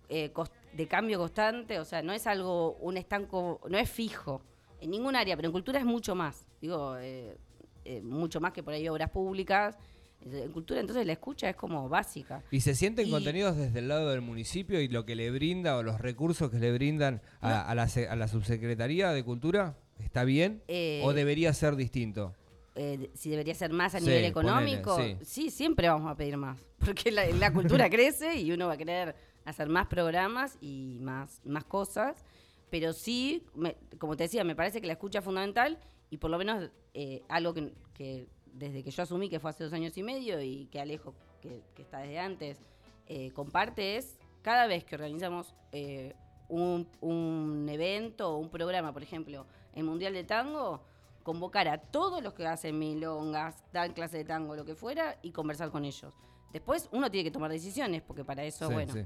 eh, 0.08 0.30
de 0.76 0.86
cambio 0.86 1.18
constante, 1.18 1.78
o 1.78 1.84
sea, 1.84 2.02
no 2.02 2.12
es 2.12 2.26
algo, 2.26 2.76
un 2.80 2.96
estanco, 2.96 3.60
no 3.68 3.78
es 3.78 3.88
fijo 3.90 4.42
en 4.80 4.90
ningún 4.90 5.16
área, 5.16 5.36
pero 5.36 5.46
en 5.48 5.52
cultura 5.52 5.78
es 5.78 5.84
mucho 5.86 6.14
más. 6.14 6.46
Digo, 6.60 6.96
eh, 6.98 7.36
eh, 7.84 8.02
mucho 8.02 8.40
más 8.40 8.52
que 8.52 8.62
por 8.62 8.74
ahí 8.74 8.88
obras 8.88 9.10
públicas. 9.10 9.78
En 10.20 10.50
cultura, 10.50 10.80
entonces 10.80 11.06
la 11.06 11.12
escucha 11.12 11.48
es 11.48 11.56
como 11.56 11.88
básica. 11.88 12.42
¿Y 12.50 12.60
se 12.60 12.74
sienten 12.74 13.06
Y- 13.06 13.10
contenidos 13.10 13.56
desde 13.56 13.78
el 13.78 13.88
lado 13.88 14.10
del 14.10 14.22
municipio 14.22 14.80
y 14.80 14.88
lo 14.88 15.04
que 15.04 15.14
le 15.14 15.30
brinda 15.30 15.76
o 15.76 15.82
los 15.82 16.00
recursos 16.00 16.50
que 16.50 16.58
le 16.58 16.72
brindan 16.72 17.22
a, 17.40 17.60
a 17.70 17.74
la, 17.74 17.84
a 18.10 18.16
la 18.16 18.28
subsecretaría 18.28 19.12
de 19.12 19.22
Cultura? 19.24 19.76
¿Está 20.00 20.24
bien? 20.24 20.62
Eh, 20.68 21.00
¿O 21.04 21.12
debería 21.12 21.52
ser 21.52 21.76
distinto? 21.76 22.34
eh, 22.74 23.10
si 23.14 23.30
debería 23.30 23.54
ser 23.54 23.72
más 23.72 23.94
a 23.94 24.00
Sí, 24.00 24.04
nivel 24.06 24.30
ponele, 24.32 24.50
económico, 24.74 24.96
sí. 24.98 25.16
sí. 25.22 25.50
siempre 25.50 25.88
vamos 25.88 26.10
a 26.10 26.14
pedir 26.16 26.36
más, 26.36 26.58
porque 26.84 27.10
la, 27.10 27.24
la 27.28 27.50
cultura 27.52 27.88
crece 27.90 28.36
y 28.36 28.52
uno 28.52 28.66
va 28.66 28.74
a 28.74 28.76
querer 28.76 29.14
hacer 29.46 29.68
más 29.68 29.86
programas 29.86 30.58
y 30.60 30.98
más, 31.00 31.40
más 31.44 31.64
cosas, 31.64 32.24
pero 32.70 32.92
sí, 32.92 33.44
me- 33.54 33.76
como 33.98 34.16
te 34.16 34.24
decía, 34.24 34.44
me 34.44 34.54
parece 34.56 34.80
que 34.80 34.86
la 34.86 34.92
escucha 34.94 35.20
es 35.20 35.24
fundamental 35.24 35.78
y 36.10 36.18
por 36.18 36.30
lo 36.30 36.38
menos 36.38 36.70
eh, 36.94 37.22
algo 37.28 37.54
que, 37.54 37.72
que 37.94 38.28
desde 38.52 38.82
que 38.82 38.90
yo 38.90 39.02
asumí, 39.02 39.28
que 39.28 39.40
fue 39.40 39.50
hace 39.50 39.64
dos 39.64 39.72
años 39.72 39.96
y 39.96 40.02
medio 40.02 40.40
y 40.42 40.66
que 40.66 40.80
Alejo, 40.80 41.14
que, 41.40 41.62
que 41.74 41.82
está 41.82 41.98
desde 42.00 42.18
antes, 42.18 42.58
eh, 43.06 43.30
comparte 43.32 43.96
es 43.96 44.18
cada 44.42 44.66
vez 44.66 44.84
que 44.84 44.94
organizamos 44.96 45.54
eh, 45.72 46.14
un, 46.48 46.88
un 47.00 47.68
evento 47.68 48.34
o 48.34 48.38
un 48.38 48.50
programa, 48.50 48.92
por 48.92 49.02
ejemplo, 49.02 49.46
el 49.74 49.84
Mundial 49.84 50.12
de 50.14 50.24
Tango, 50.24 50.80
convocar 51.22 51.66
a 51.68 51.78
todos 51.78 52.22
los 52.22 52.34
que 52.34 52.46
hacen 52.46 52.78
milongas, 52.78 53.62
dan 53.72 53.92
clase 53.92 54.18
de 54.18 54.24
tango, 54.24 54.54
lo 54.56 54.64
que 54.64 54.74
fuera, 54.76 55.18
y 55.22 55.32
conversar 55.32 55.70
con 55.70 55.84
ellos. 55.84 56.14
Después 56.52 56.88
uno 56.92 57.10
tiene 57.10 57.24
que 57.24 57.32
tomar 57.32 57.50
decisiones, 57.50 58.00
porque 58.02 58.24
para 58.24 58.44
eso, 58.44 58.68
Sí, 58.68 58.72
bueno, 58.72 58.92
sí. 58.92 59.00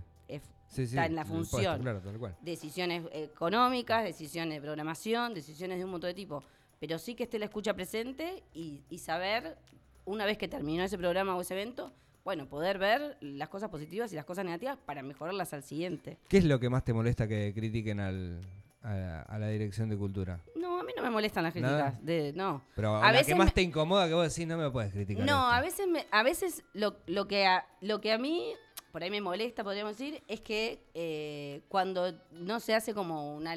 Sí, 0.68 0.82
está 0.82 1.06
en 1.06 1.16
la 1.16 1.24
puesto, 1.24 1.50
función. 1.56 1.80
claro, 1.82 2.00
tal 2.00 2.16
cual. 2.18 2.36
decisiones 2.42 3.02
económicas, 3.12 4.04
decisiones 4.04 4.54
de 4.54 4.60
programación, 4.60 5.34
decisiones 5.34 5.78
de 5.78 5.84
un 5.84 5.90
montón 5.90 6.08
de 6.08 6.14
tipo. 6.14 6.44
Pero 6.78 6.98
sí 6.98 7.14
que 7.14 7.24
esté 7.24 7.38
la 7.38 7.46
escucha 7.46 7.74
presente 7.74 8.42
y, 8.54 8.82
y 8.88 8.98
saber, 8.98 9.56
una 10.04 10.24
vez 10.24 10.38
que 10.38 10.46
terminó 10.48 10.82
ese 10.84 10.96
programa 10.96 11.36
o 11.36 11.40
ese 11.40 11.54
evento, 11.54 11.92
bueno, 12.24 12.46
poder 12.48 12.78
ver 12.78 13.16
las 13.20 13.48
cosas 13.48 13.68
positivas 13.70 14.12
y 14.12 14.16
las 14.16 14.24
cosas 14.24 14.44
negativas 14.44 14.78
para 14.86 15.02
mejorarlas 15.02 15.52
al 15.52 15.62
siguiente. 15.62 16.18
¿Qué 16.28 16.38
es 16.38 16.44
lo 16.44 16.60
que 16.60 16.70
más 16.70 16.84
te 16.84 16.92
molesta 16.92 17.26
que 17.26 17.52
critiquen 17.54 17.98
al, 18.00 18.40
a, 18.82 19.22
a 19.22 19.38
la 19.38 19.48
dirección 19.48 19.88
de 19.88 19.96
Cultura? 19.96 20.40
No, 20.54 20.78
a 20.80 20.82
mí 20.84 20.92
no 20.96 21.02
me 21.02 21.10
molestan 21.10 21.44
las 21.44 21.52
críticas. 21.52 22.02
De, 22.04 22.32
no. 22.34 22.62
Pero 22.76 22.96
A 22.96 23.06
la 23.06 23.12
veces 23.12 23.26
que 23.26 23.34
más 23.34 23.46
me- 23.48 23.52
te 23.52 23.62
incomoda 23.62 24.06
que 24.08 24.14
vos 24.14 24.28
decís 24.32 24.46
no 24.46 24.56
me 24.56 24.70
puedes 24.70 24.92
criticar. 24.92 25.26
No, 25.26 25.32
esto". 25.32 25.46
a 25.52 25.60
veces, 25.60 25.86
me- 25.88 26.06
a 26.10 26.22
veces 26.22 26.62
lo, 26.74 26.96
lo 27.06 27.26
que 27.26 27.46
a, 27.46 27.66
lo 27.80 28.00
que 28.00 28.12
a 28.12 28.18
mí, 28.18 28.52
por 28.92 29.02
ahí 29.02 29.10
me 29.10 29.20
molesta, 29.20 29.62
podríamos 29.64 29.96
decir, 29.96 30.22
es 30.28 30.40
que 30.40 30.82
eh, 30.94 31.62
cuando 31.68 32.12
no 32.32 32.60
se 32.60 32.74
hace 32.74 32.92
como 32.94 33.34
una, 33.36 33.54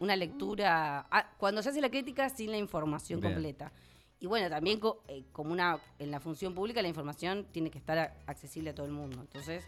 una 0.00 0.16
lectura, 0.16 1.06
ah, 1.10 1.30
cuando 1.38 1.62
se 1.62 1.68
hace 1.70 1.80
la 1.80 1.90
crítica 1.90 2.28
sin 2.30 2.50
la 2.50 2.56
información 2.58 3.20
Bien. 3.20 3.32
completa. 3.34 3.72
Y 4.18 4.26
bueno, 4.26 4.50
también 4.50 4.80
co- 4.80 5.02
eh, 5.08 5.24
como 5.32 5.52
una 5.52 5.78
en 5.98 6.10
la 6.10 6.20
función 6.20 6.54
pública 6.54 6.82
la 6.82 6.88
información 6.88 7.46
tiene 7.52 7.70
que 7.70 7.78
estar 7.78 8.14
accesible 8.26 8.70
a 8.70 8.74
todo 8.74 8.86
el 8.86 8.92
mundo. 8.92 9.18
Entonces, 9.20 9.64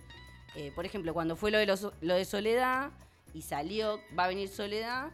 eh, 0.57 0.73
por 0.75 0.85
ejemplo, 0.85 1.15
cuando 1.15 1.37
fue 1.37 1.51
lo 1.51 1.59
de, 1.59 1.67
los- 1.67 1.91
lo 2.01 2.15
de 2.15 2.25
Soledad, 2.25 2.91
y 3.35 3.41
salió, 3.43 3.99
va 4.19 4.25
a 4.25 4.29
venir 4.29 4.49
Soledad, 4.51 5.11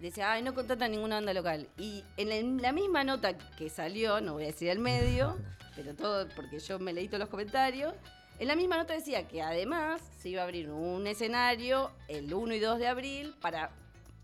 decía, 0.00 0.32
ay, 0.32 0.42
no 0.42 0.52
contrata 0.54 0.88
ninguna 0.88 1.16
banda 1.16 1.32
local. 1.32 1.68
Y 1.78 2.02
en 2.16 2.60
la 2.60 2.72
misma 2.72 3.04
nota 3.04 3.38
que 3.56 3.70
salió, 3.70 4.20
no 4.20 4.32
voy 4.34 4.42
a 4.44 4.46
decir 4.46 4.68
el 4.68 4.80
medio, 4.80 5.36
pero 5.76 5.94
todo 5.94 6.26
porque 6.34 6.58
yo 6.58 6.78
me 6.80 6.92
leí 6.92 7.06
todos 7.06 7.20
los 7.20 7.28
comentarios, 7.28 7.94
en 8.38 8.48
la 8.48 8.56
misma 8.56 8.76
nota 8.76 8.94
decía 8.94 9.26
que 9.26 9.42
además 9.42 10.02
se 10.18 10.28
iba 10.28 10.42
a 10.42 10.44
abrir 10.44 10.70
un 10.70 11.06
escenario 11.06 11.90
el 12.08 12.32
1 12.32 12.54
y 12.54 12.58
2 12.58 12.78
de 12.78 12.86
abril 12.88 13.34
para 13.40 13.70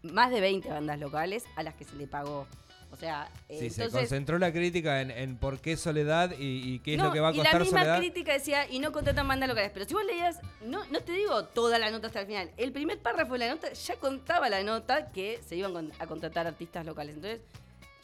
más 0.03 0.31
de 0.31 0.41
20 0.41 0.69
bandas 0.69 0.99
locales 0.99 1.45
a 1.57 1.63
las 1.63 1.75
que 1.75 1.85
se 1.85 1.97
le 1.97 2.07
pagó. 2.07 2.47
O 2.93 2.97
sea, 2.97 3.31
sí, 3.49 3.71
se 3.71 3.89
concentró 3.89 4.39
la 4.39 4.53
crítica 4.53 5.01
en, 5.01 5.39
por 5.39 5.61
qué 5.61 5.79
Soledad 5.79 6.35
y, 6.39 6.79
qué 6.81 6.95
es 6.95 7.01
lo 7.01 7.11
que 7.11 7.21
va 7.21 7.29
a 7.29 7.33
costar 7.33 7.53
Soledad. 7.53 7.71
Y 7.71 7.75
la 7.75 7.81
misma 7.81 7.99
crítica 7.99 8.33
decía, 8.35 8.71
y 8.71 8.81
no 8.81 8.93
contratan 8.93 9.27
bandas 9.27 9.49
locales. 9.49 9.71
Pero 9.73 9.87
si 9.87 9.95
vos 9.95 10.05
leías, 10.05 10.41
no, 10.67 10.85
no 10.87 11.01
te 11.01 11.13
digo 11.13 11.47
toda 11.47 11.79
la 11.79 11.91
nota 11.91 12.09
hasta 12.09 12.21
el 12.21 12.27
final, 12.27 12.51
el 12.59 12.71
primer 12.71 12.99
párrafo 12.99 13.33
de 13.33 13.39
la 13.39 13.49
nota 13.49 13.73
ya 13.73 13.97
contaba 13.97 14.51
la 14.51 14.63
nota 14.63 15.11
que 15.11 15.41
se 15.47 15.57
iban 15.57 15.91
a 15.99 16.07
contratar 16.07 16.47
artistas 16.47 16.85
locales. 16.85 17.17
Entonces, 17.17 17.41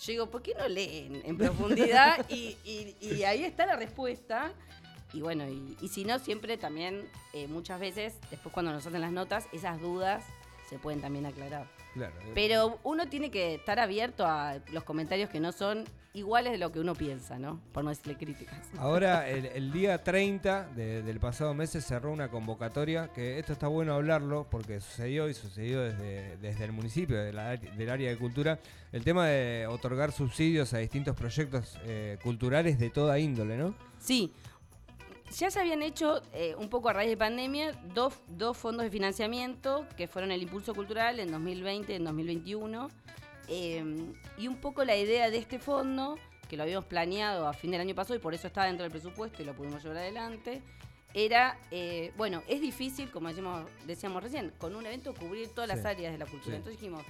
yo 0.01 0.13
digo, 0.13 0.31
¿por 0.31 0.41
qué 0.41 0.55
no 0.55 0.67
leen 0.67 1.21
en 1.23 1.37
profundidad? 1.37 2.25
y, 2.31 2.57
y, 2.65 3.25
ahí 3.25 3.45
está 3.45 3.67
la 3.67 3.77
respuesta. 3.77 4.53
Y 5.13 5.21
bueno, 5.21 5.45
y, 5.49 5.89
si 5.89 6.05
no, 6.05 6.19
siempre 6.19 6.57
también, 6.59 7.09
eh, 7.33 7.49
muchas 7.49 7.81
veces, 7.81 8.19
después 8.31 8.53
cuando 8.53 8.73
nos 8.73 8.87
hacen 8.87 9.01
las 9.01 9.13
notas, 9.13 9.49
esas 9.53 9.81
dudas 9.81 10.25
se 10.69 10.79
pueden 10.79 11.01
también 11.01 11.27
aclarar. 11.27 11.67
Pero 12.35 12.79
uno 12.85 13.09
tiene 13.09 13.31
que 13.31 13.55
estar 13.55 13.79
abierto 13.81 14.27
a 14.27 14.59
los 14.73 14.85
comentarios 14.85 15.31
que 15.31 15.41
no 15.41 15.53
son 15.53 15.85
iguales 16.15 16.53
de 16.53 16.59
lo 16.59 16.73
que 16.73 16.81
uno 16.81 16.95
piensa, 16.95 17.39
¿no? 17.39 17.61
Por 17.73 17.85
no 17.85 17.91
decirle 17.91 18.17
críticas. 18.17 18.59
Ahora, 18.79 19.29
el, 19.31 19.73
día 19.73 20.03
30 20.03 20.69
del 20.75 21.21
pasado 21.21 21.55
mes 21.55 21.71
se 21.71 21.81
cerró 21.81 22.13
una 22.13 22.29
convocatoria, 22.29 23.09
que 23.13 23.39
esto 23.39 23.53
está 23.53 23.69
bueno 23.69 23.95
hablarlo 23.95 24.47
porque 24.51 24.81
sucedió 24.81 25.29
y 25.29 25.35
sucedió 25.35 25.83
desde, 25.83 26.37
desde 26.39 26.65
el 26.65 26.73
municipio, 26.73 27.17
del 27.19 27.39
área 27.39 28.11
de 28.11 28.17
cultura, 28.17 28.59
el 28.93 29.05
tema 29.05 29.27
de 29.27 29.67
otorgar 29.67 30.13
subsidios 30.13 30.73
a 30.75 30.79
distintos 30.79 31.15
proyectos 31.15 31.79
eh, 31.85 32.19
culturales 32.23 32.79
de 32.79 32.91
toda 32.91 33.19
índole, 33.19 33.57
¿no? 33.57 33.75
Sí, 33.99 34.33
ya 35.37 35.51
se 35.51 35.61
habían 35.61 35.83
hecho, 35.83 36.23
eh, 36.33 36.55
un 36.57 36.69
poco 36.69 36.89
a 36.89 36.93
raíz 36.93 37.11
de 37.11 37.17
pandemia, 37.17 37.73
dos, 37.95 38.15
fondos 38.57 38.85
de 38.85 38.91
financiamiento, 38.91 39.87
que 39.97 40.09
fueron 40.09 40.33
el 40.33 40.43
Impulso 40.43 40.75
Cultural 40.75 41.21
en 41.21 41.31
2020 41.31 41.93
y 41.93 41.97
en 41.97 42.05
2021. 42.05 42.89
Eh, 43.49 44.13
y 44.37 44.49
un 44.49 44.57
poco 44.57 44.85
la 44.85 44.97
idea 44.97 45.31
de 45.31 45.39
este 45.39 45.59
fondo, 45.59 46.19
que 46.49 46.57
lo 46.57 46.63
habíamos 46.63 46.87
planeado 46.87 47.47
a 47.47 47.53
fin 47.53 47.71
del 47.71 47.81
año 47.81 47.95
pasado 47.95 48.17
y 48.17 48.19
por 48.19 48.35
eso 48.35 48.47
estaba 48.47 48.67
dentro 48.67 48.83
del 48.85 48.93
presupuesto 48.93 49.43
y 49.43 49.45
lo 49.45 49.55
pudimos 49.55 49.83
llevar 49.83 49.99
adelante, 49.99 50.63
era, 51.15 51.59
eh, 51.71 52.13
bueno, 52.17 52.43
es 52.49 52.61
difícil, 52.61 53.11
como 53.11 53.29
decíamos, 53.29 53.67
decíamos 53.87 54.23
recién, 54.23 54.53
con 54.59 54.75
un 54.75 54.85
evento 54.85 55.15
cubrir 55.15 55.49
todas 55.49 55.69
las 55.69 55.85
áreas 55.85 56.13
de 56.13 56.19
la 56.19 56.27
cultura. 56.27 56.57
Entonces 56.57 56.81
dijimos, 56.81 57.03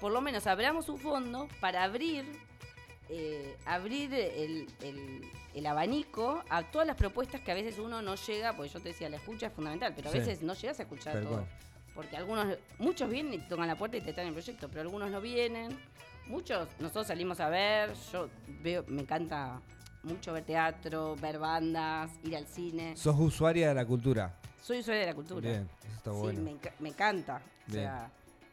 por 0.00 0.12
lo 0.12 0.20
menos 0.20 0.46
abramos 0.46 0.88
un 0.88 0.98
fondo 0.98 1.48
para 1.60 1.84
abrir 1.84 2.24
eh, 3.08 3.56
abrir 3.66 4.12
el, 4.14 5.66
abanico 5.66 6.42
a 6.48 6.64
todas 6.64 6.86
las 6.86 6.96
propuestas 6.96 7.40
que 7.40 7.52
a 7.52 7.54
veces 7.54 7.78
uno 7.78 8.02
no 8.02 8.16
llega, 8.16 8.52
porque 8.54 8.72
yo 8.72 8.80
te 8.80 8.88
decía, 8.88 9.08
la 9.08 9.16
escucha 9.16 9.46
es 9.46 9.52
fundamental, 9.52 9.92
pero 9.94 10.10
a 10.10 10.12
veces 10.12 10.42
no 10.42 10.54
llegas 10.54 10.80
a 10.80 10.82
escuchar 10.82 11.22
todo. 11.22 11.46
Porque 11.94 12.16
algunos, 12.16 12.58
muchos 12.78 13.08
vienen 13.08 13.34
y 13.34 13.38
tocan 13.38 13.68
la 13.68 13.76
puerta 13.76 13.96
y 13.96 14.00
te 14.00 14.12
traen 14.12 14.28
el 14.28 14.34
proyecto, 14.34 14.68
pero 14.68 14.82
algunos 14.82 15.10
no 15.10 15.20
vienen. 15.20 15.78
Muchos, 16.26 16.68
nosotros 16.78 17.06
salimos 17.06 17.40
a 17.40 17.48
ver, 17.48 17.94
yo 18.12 18.28
veo, 18.62 18.84
me 18.88 19.02
encanta 19.02 19.60
mucho 20.02 20.32
ver 20.32 20.44
teatro, 20.44 21.16
ver 21.16 21.38
bandas, 21.38 22.10
ir 22.24 22.36
al 22.36 22.46
cine. 22.46 22.96
¿Sos 22.96 23.16
usuaria 23.18 23.68
de 23.68 23.74
la 23.74 23.86
cultura? 23.86 24.34
Soy 24.60 24.80
usuaria 24.80 25.02
de 25.02 25.06
la 25.06 25.14
cultura. 25.14 25.48
Bien, 25.48 25.68
eso 25.84 25.96
está 25.96 26.10
bueno. 26.10 26.38
Sí, 26.38 26.58
me, 26.80 26.88
encanta. 26.88 27.40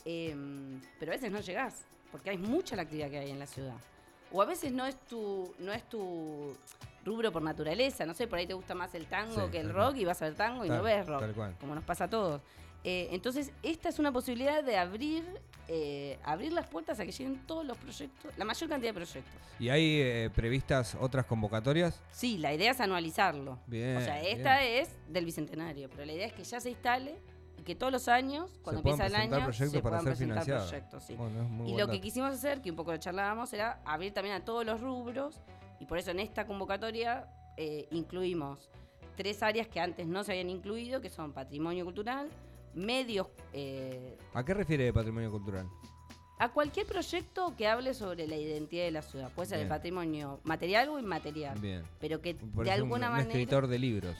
Em, 0.05 0.79
pero 0.99 1.11
a 1.11 1.15
veces 1.15 1.31
no 1.31 1.39
llegás, 1.39 1.85
porque 2.11 2.29
hay 2.29 2.37
mucha 2.37 2.75
la 2.75 2.83
actividad 2.83 3.09
que 3.09 3.17
hay 3.17 3.31
en 3.31 3.39
la 3.39 3.47
ciudad 3.47 3.75
o 4.33 4.41
a 4.41 4.45
veces 4.45 4.71
no 4.71 4.85
es 4.85 4.97
tu, 5.07 5.53
no 5.59 5.71
es 5.71 5.87
tu 5.87 6.55
rubro 7.05 7.31
por 7.31 7.41
naturaleza, 7.41 8.05
no 8.05 8.13
sé, 8.13 8.27
por 8.27 8.39
ahí 8.39 8.47
te 8.47 8.53
gusta 8.53 8.73
más 8.73 8.93
el 8.95 9.05
tango 9.05 9.49
que 9.51 9.59
el 9.59 9.71
rock 9.71 9.97
y 9.97 10.05
vas 10.05 10.21
a 10.21 10.25
ver 10.25 10.35
tango 10.35 10.65
y 10.65 10.69
no 10.69 10.81
ves 10.81 11.05
rock, 11.05 11.23
como 11.59 11.75
nos 11.75 11.83
pasa 11.83 12.05
a 12.05 12.09
todos. 12.09 12.41
Eh, 12.85 13.09
entonces, 13.11 13.51
esta 13.61 13.87
es 13.87 13.97
una 13.97 14.11
posibilidad 14.11 14.61
de 14.61 14.75
abrir, 14.75 15.23
eh, 15.69 16.19
abrir 16.23 16.51
las 16.51 16.67
puertas 16.67 16.99
a 16.99 17.05
que 17.05 17.13
lleguen 17.13 17.39
todos 17.47 17.65
los 17.65 17.77
proyectos, 17.77 18.37
la 18.37 18.43
mayor 18.43 18.69
cantidad 18.69 18.89
de 18.89 18.93
proyectos. 18.93 19.41
¿Y 19.57 19.69
hay 19.69 20.01
eh, 20.01 20.29
previstas 20.35 20.97
otras 20.99 21.25
convocatorias? 21.25 22.01
Sí, 22.11 22.37
la 22.37 22.53
idea 22.53 22.71
es 22.71 22.81
anualizarlo. 22.81 23.57
Bien, 23.67 23.95
o 23.95 24.01
sea, 24.01 24.21
esta 24.21 24.63
es 24.63 24.89
del 25.07 25.23
Bicentenario, 25.23 25.89
pero 25.89 26.03
la 26.03 26.11
idea 26.11 26.27
es 26.27 26.33
que 26.33 26.43
ya 26.43 26.59
se 26.59 26.71
instale 26.71 27.15
que 27.63 27.75
todos 27.75 27.91
los 27.91 28.07
años, 28.07 28.59
cuando 28.63 28.79
empieza 28.79 29.05
el 29.07 29.15
año, 29.15 29.51
se 29.53 29.69
para 29.69 29.81
puedan 29.81 30.05
presentar 30.05 30.45
proyectos. 30.45 31.09
y 31.09 31.77
lo 31.77 31.87
que 31.87 32.01
quisimos 32.01 32.33
hacer, 32.33 32.61
que 32.61 32.69
un 32.69 32.75
poco 32.75 32.91
lo 32.91 32.97
charlábamos, 32.97 33.53
era 33.53 33.81
abrir 33.85 34.13
también 34.13 34.35
a 34.35 34.45
todos 34.45 34.65
los 34.65 34.81
rubros, 34.81 35.41
y 35.79 35.85
por 35.85 35.97
eso 35.97 36.11
en 36.11 36.19
esta 36.19 36.45
convocatoria 36.45 37.27
eh, 37.57 37.87
incluimos 37.91 38.69
tres 39.15 39.43
áreas 39.43 39.67
que 39.67 39.79
antes 39.79 40.07
no 40.07 40.23
se 40.23 40.31
habían 40.31 40.49
incluido, 40.49 41.01
que 41.01 41.09
son 41.09 41.33
patrimonio 41.33 41.85
cultural, 41.85 42.29
medios... 42.73 43.27
Eh, 43.53 44.17
¿A 44.33 44.43
qué 44.43 44.53
refiere 44.53 44.91
patrimonio 44.91 45.31
cultural? 45.31 45.67
A 46.39 46.51
cualquier 46.51 46.85
proyecto 46.85 47.55
que 47.55 47.67
hable 47.67 47.93
sobre 47.93 48.27
la 48.27 48.35
identidad 48.35 48.83
de 48.83 48.91
la 48.91 49.01
ciudad. 49.01 49.31
Puede 49.33 49.49
ser 49.49 49.59
el 49.59 49.67
patrimonio 49.67 50.41
material 50.43 50.89
o 50.89 50.99
inmaterial. 50.99 51.57
Bien. 51.59 51.83
Pero 51.99 52.21
que 52.21 52.33
de 52.33 52.71
alguna 52.71 53.09
manera. 53.09 53.29
Un 53.29 53.31
escritor 53.31 53.67
de 53.67 53.79
libros. 53.79 54.17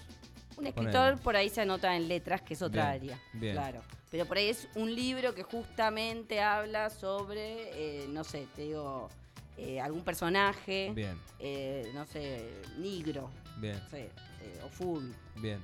Un 0.57 0.67
escritor 0.67 1.19
por 1.19 1.36
ahí 1.36 1.50
se 1.50 1.62
anota 1.62 1.95
en 1.95 2.07
letras, 2.07 2.41
que 2.41 2.53
es 2.53 2.62
otra 2.62 2.89
área. 2.89 3.19
Claro. 3.39 3.81
Pero 4.12 4.25
por 4.25 4.38
ahí 4.38 4.50
es 4.50 4.67
un 4.75 4.93
libro 4.93 5.33
que 5.33 5.43
justamente 5.43 6.41
habla 6.41 6.89
sobre, 6.89 8.03
eh, 8.03 8.07
no 8.10 8.24
sé, 8.24 8.48
te 8.55 8.63
digo, 8.63 9.10
eh, 9.57 9.81
algún 9.81 10.03
personaje. 10.03 10.91
Bien. 10.93 11.17
Eh, 11.39 11.89
no 11.93 12.05
sé, 12.05 12.48
negro. 12.77 13.29
Bien. 13.57 13.79
o 14.63 14.69
full. 14.69 15.05
Bien. 15.38 15.60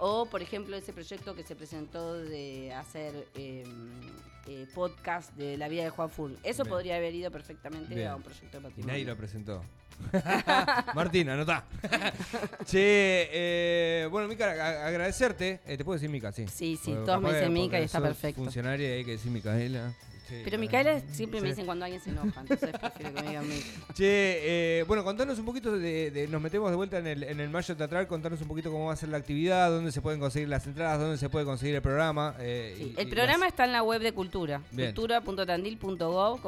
O, 0.00 0.26
por 0.26 0.42
ejemplo, 0.42 0.76
ese 0.76 0.92
proyecto 0.92 1.34
que 1.34 1.42
se 1.42 1.56
presentó 1.56 2.14
de 2.14 2.72
hacer 2.72 3.26
em, 3.34 4.66
podcast 4.74 5.32
de 5.34 5.56
la 5.56 5.68
vida 5.68 5.84
de 5.84 5.90
Juan 5.90 6.10
Full. 6.10 6.32
Eso 6.42 6.64
podría 6.64 6.96
haber 6.96 7.14
ido 7.14 7.30
perfectamente 7.30 8.06
a 8.06 8.16
un 8.16 8.22
proyecto 8.22 8.58
de 8.58 8.62
patrimonio. 8.62 8.84
Y 8.84 8.86
nadie 8.86 9.04
lo 9.04 9.16
presentó. 9.16 9.62
Martín, 10.94 11.28
anotá. 11.28 11.64
che, 12.64 13.28
eh, 13.32 14.08
bueno, 14.10 14.28
Mica, 14.28 14.86
agradecerte. 14.86 15.60
Eh, 15.66 15.76
¿Te 15.76 15.84
puedo 15.84 15.94
decir 15.94 16.10
Mica? 16.10 16.32
Sí. 16.32 16.46
Sí, 16.48 16.78
sí, 16.82 16.92
todos 17.04 17.20
me 17.20 17.32
dicen 17.32 17.52
Mica 17.52 17.80
y 17.80 17.84
está 17.84 18.00
perfecto. 18.00 18.42
Funcionaria 18.42 18.94
hay 18.94 19.04
que 19.04 19.12
decir 19.12 19.30
Micaela. 19.30 19.94
Pero 20.28 20.58
Micaela 20.58 21.00
siempre 21.10 21.40
me 21.40 21.48
dicen 21.48 21.66
cuando 21.66 21.84
alguien 21.84 22.00
se 22.00 22.10
enoja, 22.10 22.40
entonces 22.40 22.70
prefiero 22.78 23.14
que 23.14 23.22
me 23.22 23.28
digan. 23.28 23.44
Che, 23.94 24.80
eh, 24.80 24.84
bueno, 24.84 25.04
contanos 25.04 25.38
un 25.38 25.44
poquito, 25.44 25.76
de, 25.76 26.28
nos 26.30 26.40
metemos 26.40 26.70
de 26.70 26.76
vuelta 26.76 26.98
en 26.98 27.06
el, 27.06 27.22
en 27.22 27.40
el 27.40 27.50
Mayo 27.50 27.76
Teatral, 27.76 28.06
contanos 28.06 28.40
un 28.40 28.48
poquito 28.48 28.70
cómo 28.70 28.86
va 28.86 28.94
a 28.94 28.96
ser 28.96 29.10
la 29.10 29.18
actividad, 29.18 29.70
dónde 29.70 29.92
se 29.92 30.00
pueden 30.00 30.20
conseguir 30.20 30.48
las 30.48 30.66
entradas, 30.66 31.00
dónde 31.00 31.18
se 31.18 31.28
puede 31.28 31.44
conseguir 31.44 31.74
el 31.74 31.82
programa. 31.82 32.34
sí, 32.38 32.94
el 32.96 33.08
programa 33.08 33.46
está 33.46 33.64
en 33.64 33.72
la 33.72 33.82
web 33.82 34.00
de 34.02 34.12
Cultura, 34.12 34.62
cultura.tandil.gov, 34.74 36.40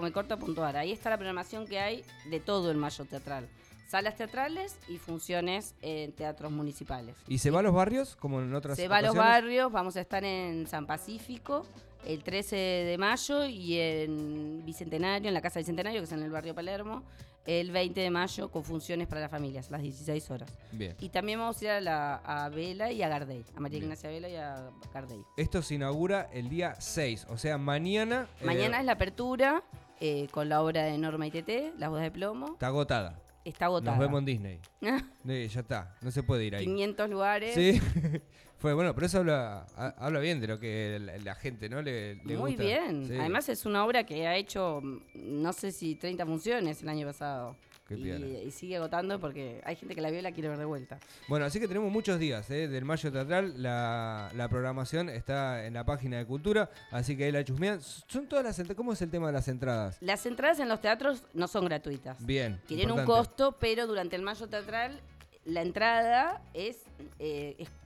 Ahí 0.76 0.92
está 0.92 1.10
la 1.10 1.16
programación 1.16 1.66
que 1.66 1.78
hay 1.78 2.04
de 2.30 2.40
todo 2.40 2.70
el 2.70 2.76
Mayo 2.76 3.04
Teatral 3.04 3.48
salas 3.86 4.16
teatrales 4.16 4.76
y 4.88 4.98
funciones 4.98 5.74
en 5.82 6.12
teatros 6.12 6.50
municipales. 6.52 7.16
¿Y 7.28 7.38
se 7.38 7.50
va 7.50 7.60
a 7.60 7.62
los 7.62 7.74
barrios 7.74 8.16
como 8.16 8.40
en 8.40 8.54
otras 8.54 8.76
Se 8.76 8.88
va 8.88 8.98
a 8.98 9.02
los 9.02 9.14
barrios, 9.14 9.70
vamos 9.70 9.96
a 9.96 10.00
estar 10.00 10.24
en 10.24 10.66
San 10.66 10.86
Pacífico 10.86 11.66
el 12.06 12.22
13 12.22 12.56
de 12.56 12.98
mayo 12.98 13.44
y 13.46 13.78
en 13.78 14.62
Bicentenario, 14.64 15.28
en 15.28 15.34
la 15.34 15.40
Casa 15.40 15.58
Bicentenario, 15.58 16.00
que 16.00 16.04
es 16.04 16.12
en 16.12 16.22
el 16.22 16.30
barrio 16.30 16.54
Palermo, 16.54 17.02
el 17.46 17.70
20 17.70 18.00
de 18.00 18.10
mayo 18.10 18.50
con 18.50 18.64
funciones 18.64 19.06
para 19.06 19.20
las 19.20 19.30
familias, 19.30 19.70
las 19.70 19.82
16 19.82 20.30
horas. 20.30 20.50
Bien. 20.72 20.96
Y 21.00 21.10
también 21.10 21.38
vamos 21.38 21.60
a 21.60 21.64
ir 21.64 21.70
a, 21.70 21.80
la, 21.80 22.50
Vela 22.54 22.90
y 22.90 23.02
a 23.02 23.08
Gardey, 23.08 23.44
a 23.54 23.60
María 23.60 23.78
Ignacia 23.78 24.08
Vela 24.08 24.28
y 24.28 24.36
a 24.36 24.70
Gardey. 24.92 25.22
Esto 25.36 25.62
se 25.62 25.74
inaugura 25.74 26.28
el 26.32 26.48
día 26.48 26.74
6, 26.78 27.26
o 27.28 27.36
sea, 27.36 27.58
mañana... 27.58 28.28
Mañana 28.42 28.78
eh, 28.78 28.80
es 28.80 28.86
la 28.86 28.92
apertura 28.92 29.62
eh, 30.00 30.28
con 30.30 30.48
la 30.48 30.62
obra 30.62 30.84
de 30.84 30.96
Norma 30.98 31.26
ITT, 31.26 31.78
Las 31.78 31.90
Bodas 31.90 32.04
de 32.04 32.10
Plomo. 32.10 32.54
Está 32.54 32.68
agotada. 32.68 33.20
Está 33.44 33.66
agotada. 33.66 33.96
Nos 33.96 34.00
vemos 34.00 34.18
en 34.20 34.24
Disney. 34.24 34.60
ya 34.80 35.60
está, 35.60 35.94
no 36.00 36.10
se 36.10 36.22
puede 36.22 36.46
ir 36.46 36.56
ahí. 36.56 36.64
500 36.64 37.10
lugares. 37.10 37.54
Sí. 37.54 37.80
Fue 38.58 38.72
bueno, 38.72 38.94
pero 38.94 39.06
eso 39.06 39.18
habla, 39.18 39.66
habla 39.76 40.20
bien 40.20 40.40
de 40.40 40.46
lo 40.46 40.58
que 40.58 40.98
la, 41.22 41.34
gente 41.34 41.68
no 41.68 41.82
le, 41.82 42.14
Muy 42.24 42.56
bien. 42.56 43.06
Además 43.20 43.50
es 43.50 43.66
una 43.66 43.84
obra 43.84 44.04
que 44.04 44.26
ha 44.26 44.36
hecho, 44.36 44.80
no 45.12 45.52
sé 45.52 45.70
si 45.70 45.96
30 45.96 46.24
funciones 46.24 46.82
el 46.82 46.88
año 46.88 47.06
pasado. 47.06 47.56
Y, 47.90 48.50
sigue 48.50 48.76
agotando 48.76 49.20
porque 49.20 49.60
hay 49.64 49.76
gente 49.76 49.94
que 49.94 50.00
la 50.00 50.10
vio 50.10 50.20
y 50.20 50.22
la 50.22 50.32
quiere 50.32 50.48
ver 50.48 50.58
de 50.58 50.64
vuelta. 50.64 50.98
Bueno, 51.28 51.44
así 51.44 51.60
que 51.60 51.68
tenemos 51.68 51.92
muchos 51.92 52.18
días 52.18 52.48
¿eh? 52.50 52.68
del 52.68 52.84
Mayo 52.84 53.12
Teatral. 53.12 53.62
La, 53.62 54.48
programación 54.50 55.08
está 55.08 55.66
en 55.66 55.74
la 55.74 55.84
página 55.84 56.18
de 56.18 56.26
Cultura, 56.26 56.70
así 56.90 57.16
que 57.16 57.24
ahí 57.24 57.32
la 57.32 57.44
chusmean. 57.44 57.80
Son 57.82 58.26
todas 58.28 58.44
las 58.44 58.54
¿Cómo 58.74 58.92
es 58.92 59.02
el 59.02 59.10
tema 59.10 59.26
de 59.26 59.32
las 59.32 59.48
entradas? 59.48 59.98
Las 60.00 60.24
entradas 60.26 60.60
en 60.60 60.68
los 60.68 60.80
teatros 60.80 61.24
no 61.34 61.48
son 61.48 61.64
gratuitas. 61.64 62.24
Bien. 62.24 62.60
Tienen 62.66 62.90
un 62.90 63.04
costo, 63.04 63.56
pero 63.58 63.86
durante 63.86 64.16
el 64.16 64.22
Mayo 64.22 64.46
Teatral 64.46 65.00
la 65.44 65.60
entrada 65.60 66.40
es, 66.54 66.78
eh, 67.18 67.56
es 67.58 67.68
costo 67.68 67.84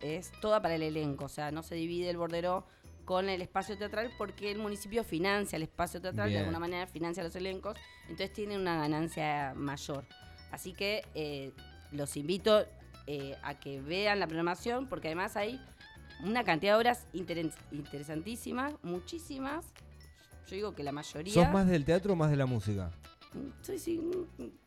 es 0.00 0.32
toda 0.40 0.62
para 0.62 0.76
el 0.76 0.82
elenco, 0.82 1.26
o 1.26 1.28
sea, 1.28 1.50
no 1.50 1.62
se 1.62 1.74
divide 1.74 2.08
el 2.08 2.16
bordero 2.16 2.64
con 3.08 3.30
el 3.30 3.40
espacio 3.40 3.78
teatral 3.78 4.12
porque 4.18 4.50
el 4.50 4.58
municipio 4.58 5.02
financia 5.02 5.56
el 5.56 5.62
espacio 5.62 5.98
teatral, 5.98 6.28
de 6.28 6.40
alguna 6.40 6.58
manera 6.58 6.86
financia 6.86 7.24
los 7.24 7.34
elencos, 7.36 7.78
entonces 8.02 8.34
tiene 8.34 8.54
una 8.54 8.76
ganancia 8.76 9.54
mayor. 9.56 10.04
Así 10.50 10.74
que 10.74 11.06
eh, 11.14 11.52
los 11.90 12.18
invito 12.18 12.66
eh, 13.06 13.34
a 13.42 13.58
que 13.58 13.80
vean 13.80 14.20
la 14.20 14.26
programación 14.26 14.88
porque 14.88 15.08
además 15.08 15.38
hay 15.38 15.58
una 16.22 16.44
cantidad 16.44 16.74
de 16.74 16.76
obras 16.80 17.06
interesantísimas, 17.14 18.74
muchísimas. 18.82 19.64
Yo 20.46 20.56
digo 20.56 20.74
que 20.74 20.82
la 20.82 20.92
mayoría... 20.92 21.32
¿Sos 21.32 21.50
más 21.50 21.66
del 21.66 21.86
teatro 21.86 22.12
o 22.12 22.16
más 22.16 22.30
de 22.30 22.36
la 22.36 22.44
música? 22.44 22.90
Sí, 23.62 23.78
sí. 23.78 24.02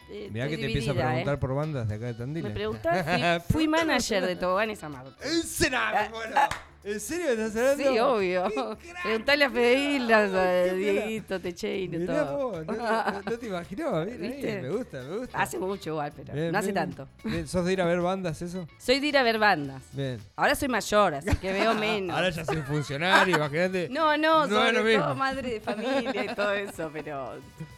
Eh, 0.09 0.29
Mirá 0.31 0.47
que 0.47 0.57
te 0.57 0.65
empiezo 0.65 0.93
a 0.93 0.95
preguntar 0.95 1.39
por 1.39 1.53
bandas 1.53 1.87
de 1.87 1.93
acá 1.93 2.07
de 2.07 2.15
Tandil. 2.15 2.43
Me 2.43 2.49
preguntás, 2.49 3.45
fui, 3.51 3.67
manager 3.67 4.25
de 4.25 4.35
Toboganes 4.35 4.83
Amado. 4.83 5.13
¡En 5.21 6.11
bueno! 6.11 6.70
¿En 6.83 6.99
serio 6.99 7.29
estás 7.29 7.55
hablando? 7.55 7.91
Sí, 7.91 7.99
obvio. 7.99 8.77
Preguntale 9.03 9.45
a 9.45 9.49
Fedeildas, 9.51 10.33
a 10.33 10.73
Dieguito, 10.73 11.39
Techeino, 11.39 12.05
todo. 12.05 12.63
Vos, 12.63 12.67
no, 12.67 13.21
no, 13.21 13.37
te 13.37 13.45
imaginaba, 13.45 14.03
¿viste? 14.05 14.61
me 14.63 14.69
gusta, 14.69 15.01
me 15.03 15.17
gusta. 15.17 15.39
Hace 15.39 15.59
mucho 15.59 15.91
igual, 15.91 16.11
pero 16.15 16.51
no 16.51 16.57
hace 16.57 16.73
tanto. 16.73 17.07
¿Sos 17.45 17.65
de 17.65 17.73
ir 17.73 17.81
a 17.81 17.85
ver 17.85 18.01
bandas 18.01 18.41
eso? 18.41 18.67
Soy 18.79 18.99
de 18.99 19.07
ir 19.07 19.17
a 19.17 19.23
ver 19.23 19.37
bandas. 19.37 19.83
Bien. 19.93 20.19
Ahora 20.35 20.55
soy 20.55 20.69
mayor, 20.69 21.13
así 21.13 21.35
que 21.35 21.53
veo 21.53 21.73
menos. 21.75 22.15
Ahora 22.15 22.31
ya 22.31 22.45
soy 22.45 22.61
funcionario, 22.63 23.35
imagínate. 23.35 23.89
No, 24.01 24.17
no, 24.17 24.47
no 24.47 24.65
sobre 24.67 24.97
todo 24.97 25.15
madre 25.15 25.51
de 25.51 25.59
familia 25.59 26.25
y 26.25 26.35
todo 26.35 26.53
eso, 26.53 26.89
pero 26.91 27.33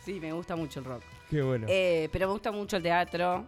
sí, 0.06 0.20
me 0.20 0.32
gusta 0.32 0.56
mucho 0.56 0.80
el 0.80 0.86
rock. 0.86 1.04
Qué 1.30 1.42
bueno. 1.42 1.66
Eh, 1.70 2.08
pero 2.12 2.28
me 2.28 2.34
gusta 2.34 2.52
mucho 2.52 2.78
el 2.78 2.84
teatro 2.84 3.46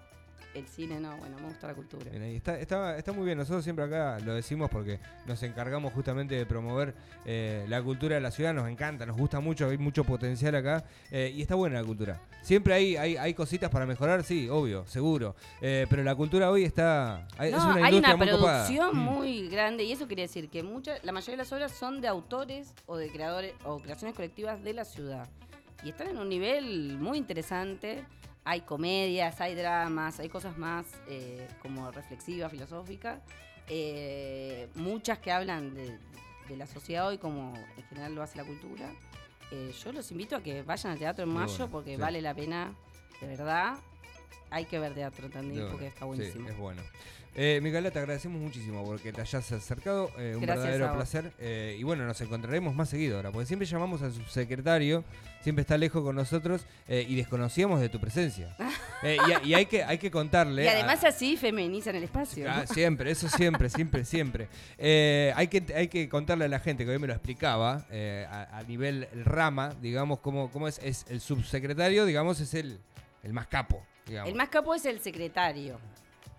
el 0.56 0.68
cine 0.68 1.00
no, 1.00 1.16
bueno, 1.18 1.38
me 1.38 1.48
gusta 1.48 1.68
la 1.68 1.74
cultura. 1.74 2.12
está, 2.12 2.98
está, 2.98 3.12
muy 3.14 3.26
bien, 3.26 3.38
nosotros 3.38 3.64
siempre 3.64 3.86
acá 3.86 4.20
lo 4.20 4.34
decimos 4.34 4.70
porque 4.70 5.00
nos 5.26 5.44
encargamos 5.44 5.94
justamente 5.94 6.36
de 6.36 6.46
promover 6.46 6.96
eh, 7.26 7.66
la 7.68 7.84
cultura 7.84 8.16
de 8.16 8.22
la 8.22 8.32
ciudad, 8.32 8.54
nos 8.54 8.70
encanta, 8.70 9.06
nos 9.06 9.18
gusta 9.18 9.40
mucho, 9.40 9.70
hay 9.70 9.78
mucho 9.78 10.04
potencial 10.04 10.56
acá 10.56 10.86
eh, 11.12 11.32
y 11.36 11.42
está 11.42 11.56
buena 11.56 11.82
la 11.82 11.86
cultura. 11.86 12.22
Siempre 12.42 12.74
hay, 12.74 12.96
hay, 12.96 13.18
hay 13.18 13.34
cositas 13.34 13.70
para 13.70 13.86
mejorar, 13.86 14.24
sí, 14.24 14.48
obvio, 14.50 14.88
seguro, 14.88 15.36
eh, 15.62 15.86
pero 15.90 16.04
la 16.04 16.16
cultura 16.16 16.50
hoy 16.50 16.64
está... 16.64 17.28
Hay, 17.38 17.50
es 17.50 17.56
una 17.56 17.86
hay 17.86 17.96
una 17.96 18.18
producción 18.18 18.96
mm. 18.96 19.00
muy 19.00 19.50
grande 19.50 19.84
y 19.84 19.92
eso 19.92 20.08
quiere 20.08 20.24
decir 20.24 20.50
que 20.50 20.64
mucha, 20.64 20.96
la 21.04 21.12
mayoría 21.12 21.34
de 21.34 21.44
las 21.44 21.52
obras 21.52 21.72
son 21.74 22.02
de 22.02 22.08
autores 22.08 22.74
o 22.86 22.98
de 22.98 23.10
creadores 23.10 23.54
o 23.66 23.80
creaciones 23.80 24.16
colectivas 24.16 24.64
de 24.64 24.74
la 24.74 24.86
ciudad 24.86 25.28
y 25.84 25.90
están 25.90 26.08
en 26.08 26.18
un 26.18 26.30
nivel 26.30 26.98
muy 26.98 27.18
interesante 27.18 28.06
hay 28.46 28.62
comedias, 28.62 29.42
hay 29.42 29.56
dramas, 29.56 30.20
hay 30.20 30.30
cosas 30.30 30.58
más 30.58 30.86
eh, 31.08 31.48
como 31.64 31.92
reflexivas, 31.92 32.52
filosóficas, 32.52 33.20
eh, 33.68 34.70
muchas 34.76 35.18
que 35.18 35.32
hablan 35.32 35.74
de, 35.74 35.98
la 36.56 36.68
sociedad 36.68 37.08
hoy 37.08 37.18
como 37.18 37.56
en 37.76 37.84
general 37.86 38.14
lo 38.14 38.22
hace 38.22 38.38
la 38.38 38.46
cultura. 38.46 38.94
Eh, 39.52 39.74
yo 39.84 39.92
los 39.92 40.12
invito 40.12 40.36
a 40.36 40.44
que 40.44 40.62
vayan 40.62 40.92
al 40.94 41.00
teatro 41.00 41.24
en 41.24 41.32
mayo 41.32 41.68
porque 41.70 41.98
vale 41.98 42.22
la 42.22 42.36
pena, 42.36 42.76
de 43.20 43.28
verdad. 43.28 43.78
Hay 44.52 44.66
que 44.66 44.78
ver 44.78 44.94
teatro 44.94 45.28
también 45.30 45.68
porque 45.72 45.88
está 45.88 46.06
buenísimo. 46.06 46.48
Sí, 46.48 46.54
es 46.54 46.60
bueno. 46.60 46.84
Eh, 47.38 47.60
Micaela, 47.62 47.92
te 47.92 48.00
agradecemos 48.00 48.42
muchísimo 48.42 48.86
porque 48.86 49.12
te 49.12 49.20
hayas 49.20 49.52
acercado. 49.52 50.10
Eh, 50.18 50.36
un 50.38 50.46
verdadero 50.46 50.94
placer. 50.94 51.34
Eh, 51.38 51.76
y 51.78 51.84
bueno, 51.84 52.06
nos 52.06 52.20
encontraremos 52.22 52.74
más 52.74 52.88
seguido 52.90 53.18
ahora, 53.18 53.32
porque 53.32 53.46
siempre 53.46 53.68
llamamos 53.68 54.02
al 54.02 54.14
subsecretario, 54.14 55.04
siempre 55.42 55.62
está 55.62 55.78
lejos 55.78 56.02
con 56.02 56.16
nosotros 56.16 56.66
y 56.88 57.16
desconocíamos 57.16 57.82
de 57.82 57.90
tu 57.90 58.00
presencia. 58.00 58.56
y, 59.44 59.54
hay, 59.54 59.66
que, 59.66 59.84
hay 59.84 59.98
que 59.98 60.10
contarle. 60.10 60.64
Y 60.64 60.68
además 60.68 61.04
así 61.04 61.36
feminizan 61.36 61.96
el 61.98 62.04
espacio. 62.04 62.50
Ah, 62.50 62.66
siempre, 62.66 63.12
eso 63.12 63.28
siempre, 63.28 63.70
siempre, 63.70 64.06
siempre. 64.06 64.48
hay, 64.80 65.48
que, 65.50 65.74
hay 65.76 65.90
que 65.90 66.08
contarle 66.08 66.46
a 66.46 66.50
la 66.50 66.60
gente, 66.60 66.86
que 66.86 66.92
hoy 66.92 67.00
me 67.00 67.08
lo 67.08 67.14
explicaba, 67.14 67.86
a, 67.92 68.64
nivel 68.66 69.10
rama, 69.26 69.76
digamos, 69.82 70.20
cómo, 70.20 70.50
cómo 70.52 70.70
es, 70.70 70.80
es 70.82 71.06
el 71.10 71.20
subsecretario, 71.20 72.06
digamos, 72.06 72.40
es 72.40 72.54
el, 72.54 72.80
el 73.24 73.34
más 73.34 73.48
capo. 73.48 73.86
El 74.08 74.36
más 74.36 74.50
capo 74.50 74.74
es 74.74 74.86
el 74.86 75.02
secretario. 75.02 75.80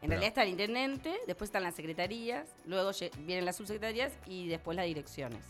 En 0.02 0.10
realidad 0.10 0.28
está 0.28 0.42
el 0.42 0.50
intendente, 0.50 1.16
después 1.26 1.48
están 1.48 1.62
las 1.62 1.74
secretarías, 1.74 2.48
luego 2.66 2.90
vienen 3.20 3.44
las 3.44 3.56
subsecretarías 3.56 4.12
y 4.26 4.48
después 4.48 4.76
las 4.76 4.86
direcciones. 4.86 5.40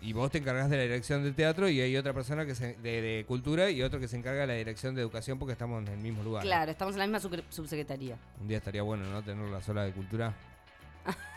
Y 0.00 0.12
vos 0.12 0.30
te 0.30 0.38
encargas 0.38 0.70
de 0.70 0.76
la 0.76 0.84
dirección 0.84 1.24
del 1.24 1.34
teatro 1.34 1.68
y 1.68 1.80
hay 1.80 1.96
otra 1.96 2.12
persona 2.12 2.46
que 2.46 2.54
se, 2.54 2.74
de, 2.74 3.24
cultura 3.26 3.68
y 3.68 3.82
otro 3.82 3.98
que 3.98 4.06
se 4.06 4.16
encarga 4.16 4.42
de 4.42 4.46
la 4.46 4.54
dirección 4.54 4.94
de 4.94 5.02
educación 5.02 5.38
porque 5.38 5.52
estamos 5.52 5.82
en 5.82 5.88
el 5.88 5.98
mismo 5.98 6.22
lugar. 6.22 6.44
Claro, 6.44 6.70
estamos 6.70 6.94
en 6.94 7.00
la 7.00 7.06
misma 7.06 7.42
subsecretaría. 7.50 8.16
Un 8.40 8.46
día 8.46 8.58
estaría 8.58 8.82
bueno, 8.82 9.04
¿no? 9.10 9.22
Tener 9.22 9.48
la 9.48 9.60
sola 9.60 9.82
de 9.82 9.92
cultura. 9.92 10.32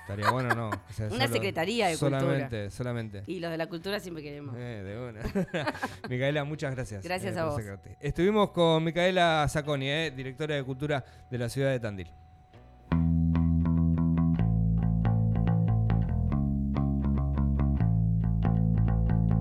Estaría 0.01 0.29
bueno, 0.29 0.53
¿no? 0.53 0.69
una 1.11 1.27
secretaría 1.27 1.87
de 1.87 1.95
solamente, 1.95 2.41
cultura. 2.41 2.69
Solamente, 2.69 3.23
Y 3.27 3.39
los 3.39 3.49
de 3.49 3.57
la 3.57 3.67
cultura 3.67 3.99
siempre 3.99 4.23
queremos. 4.23 4.55
Eh, 4.57 4.83
de 4.83 4.99
una. 4.99 5.73
Micaela, 6.09 6.43
muchas 6.43 6.75
gracias. 6.75 7.03
Gracias 7.03 7.35
eh, 7.35 7.39
a 7.39 7.45
vos. 7.45 7.61
Estuvimos 7.99 8.51
con 8.51 8.83
Micaela 8.83 9.47
Zaconi, 9.49 9.89
eh, 9.89 10.11
directora 10.15 10.55
de 10.55 10.63
cultura 10.63 11.03
de 11.31 11.37
la 11.37 11.49
ciudad 11.49 11.71
de 11.71 11.79
Tandil. 11.79 12.11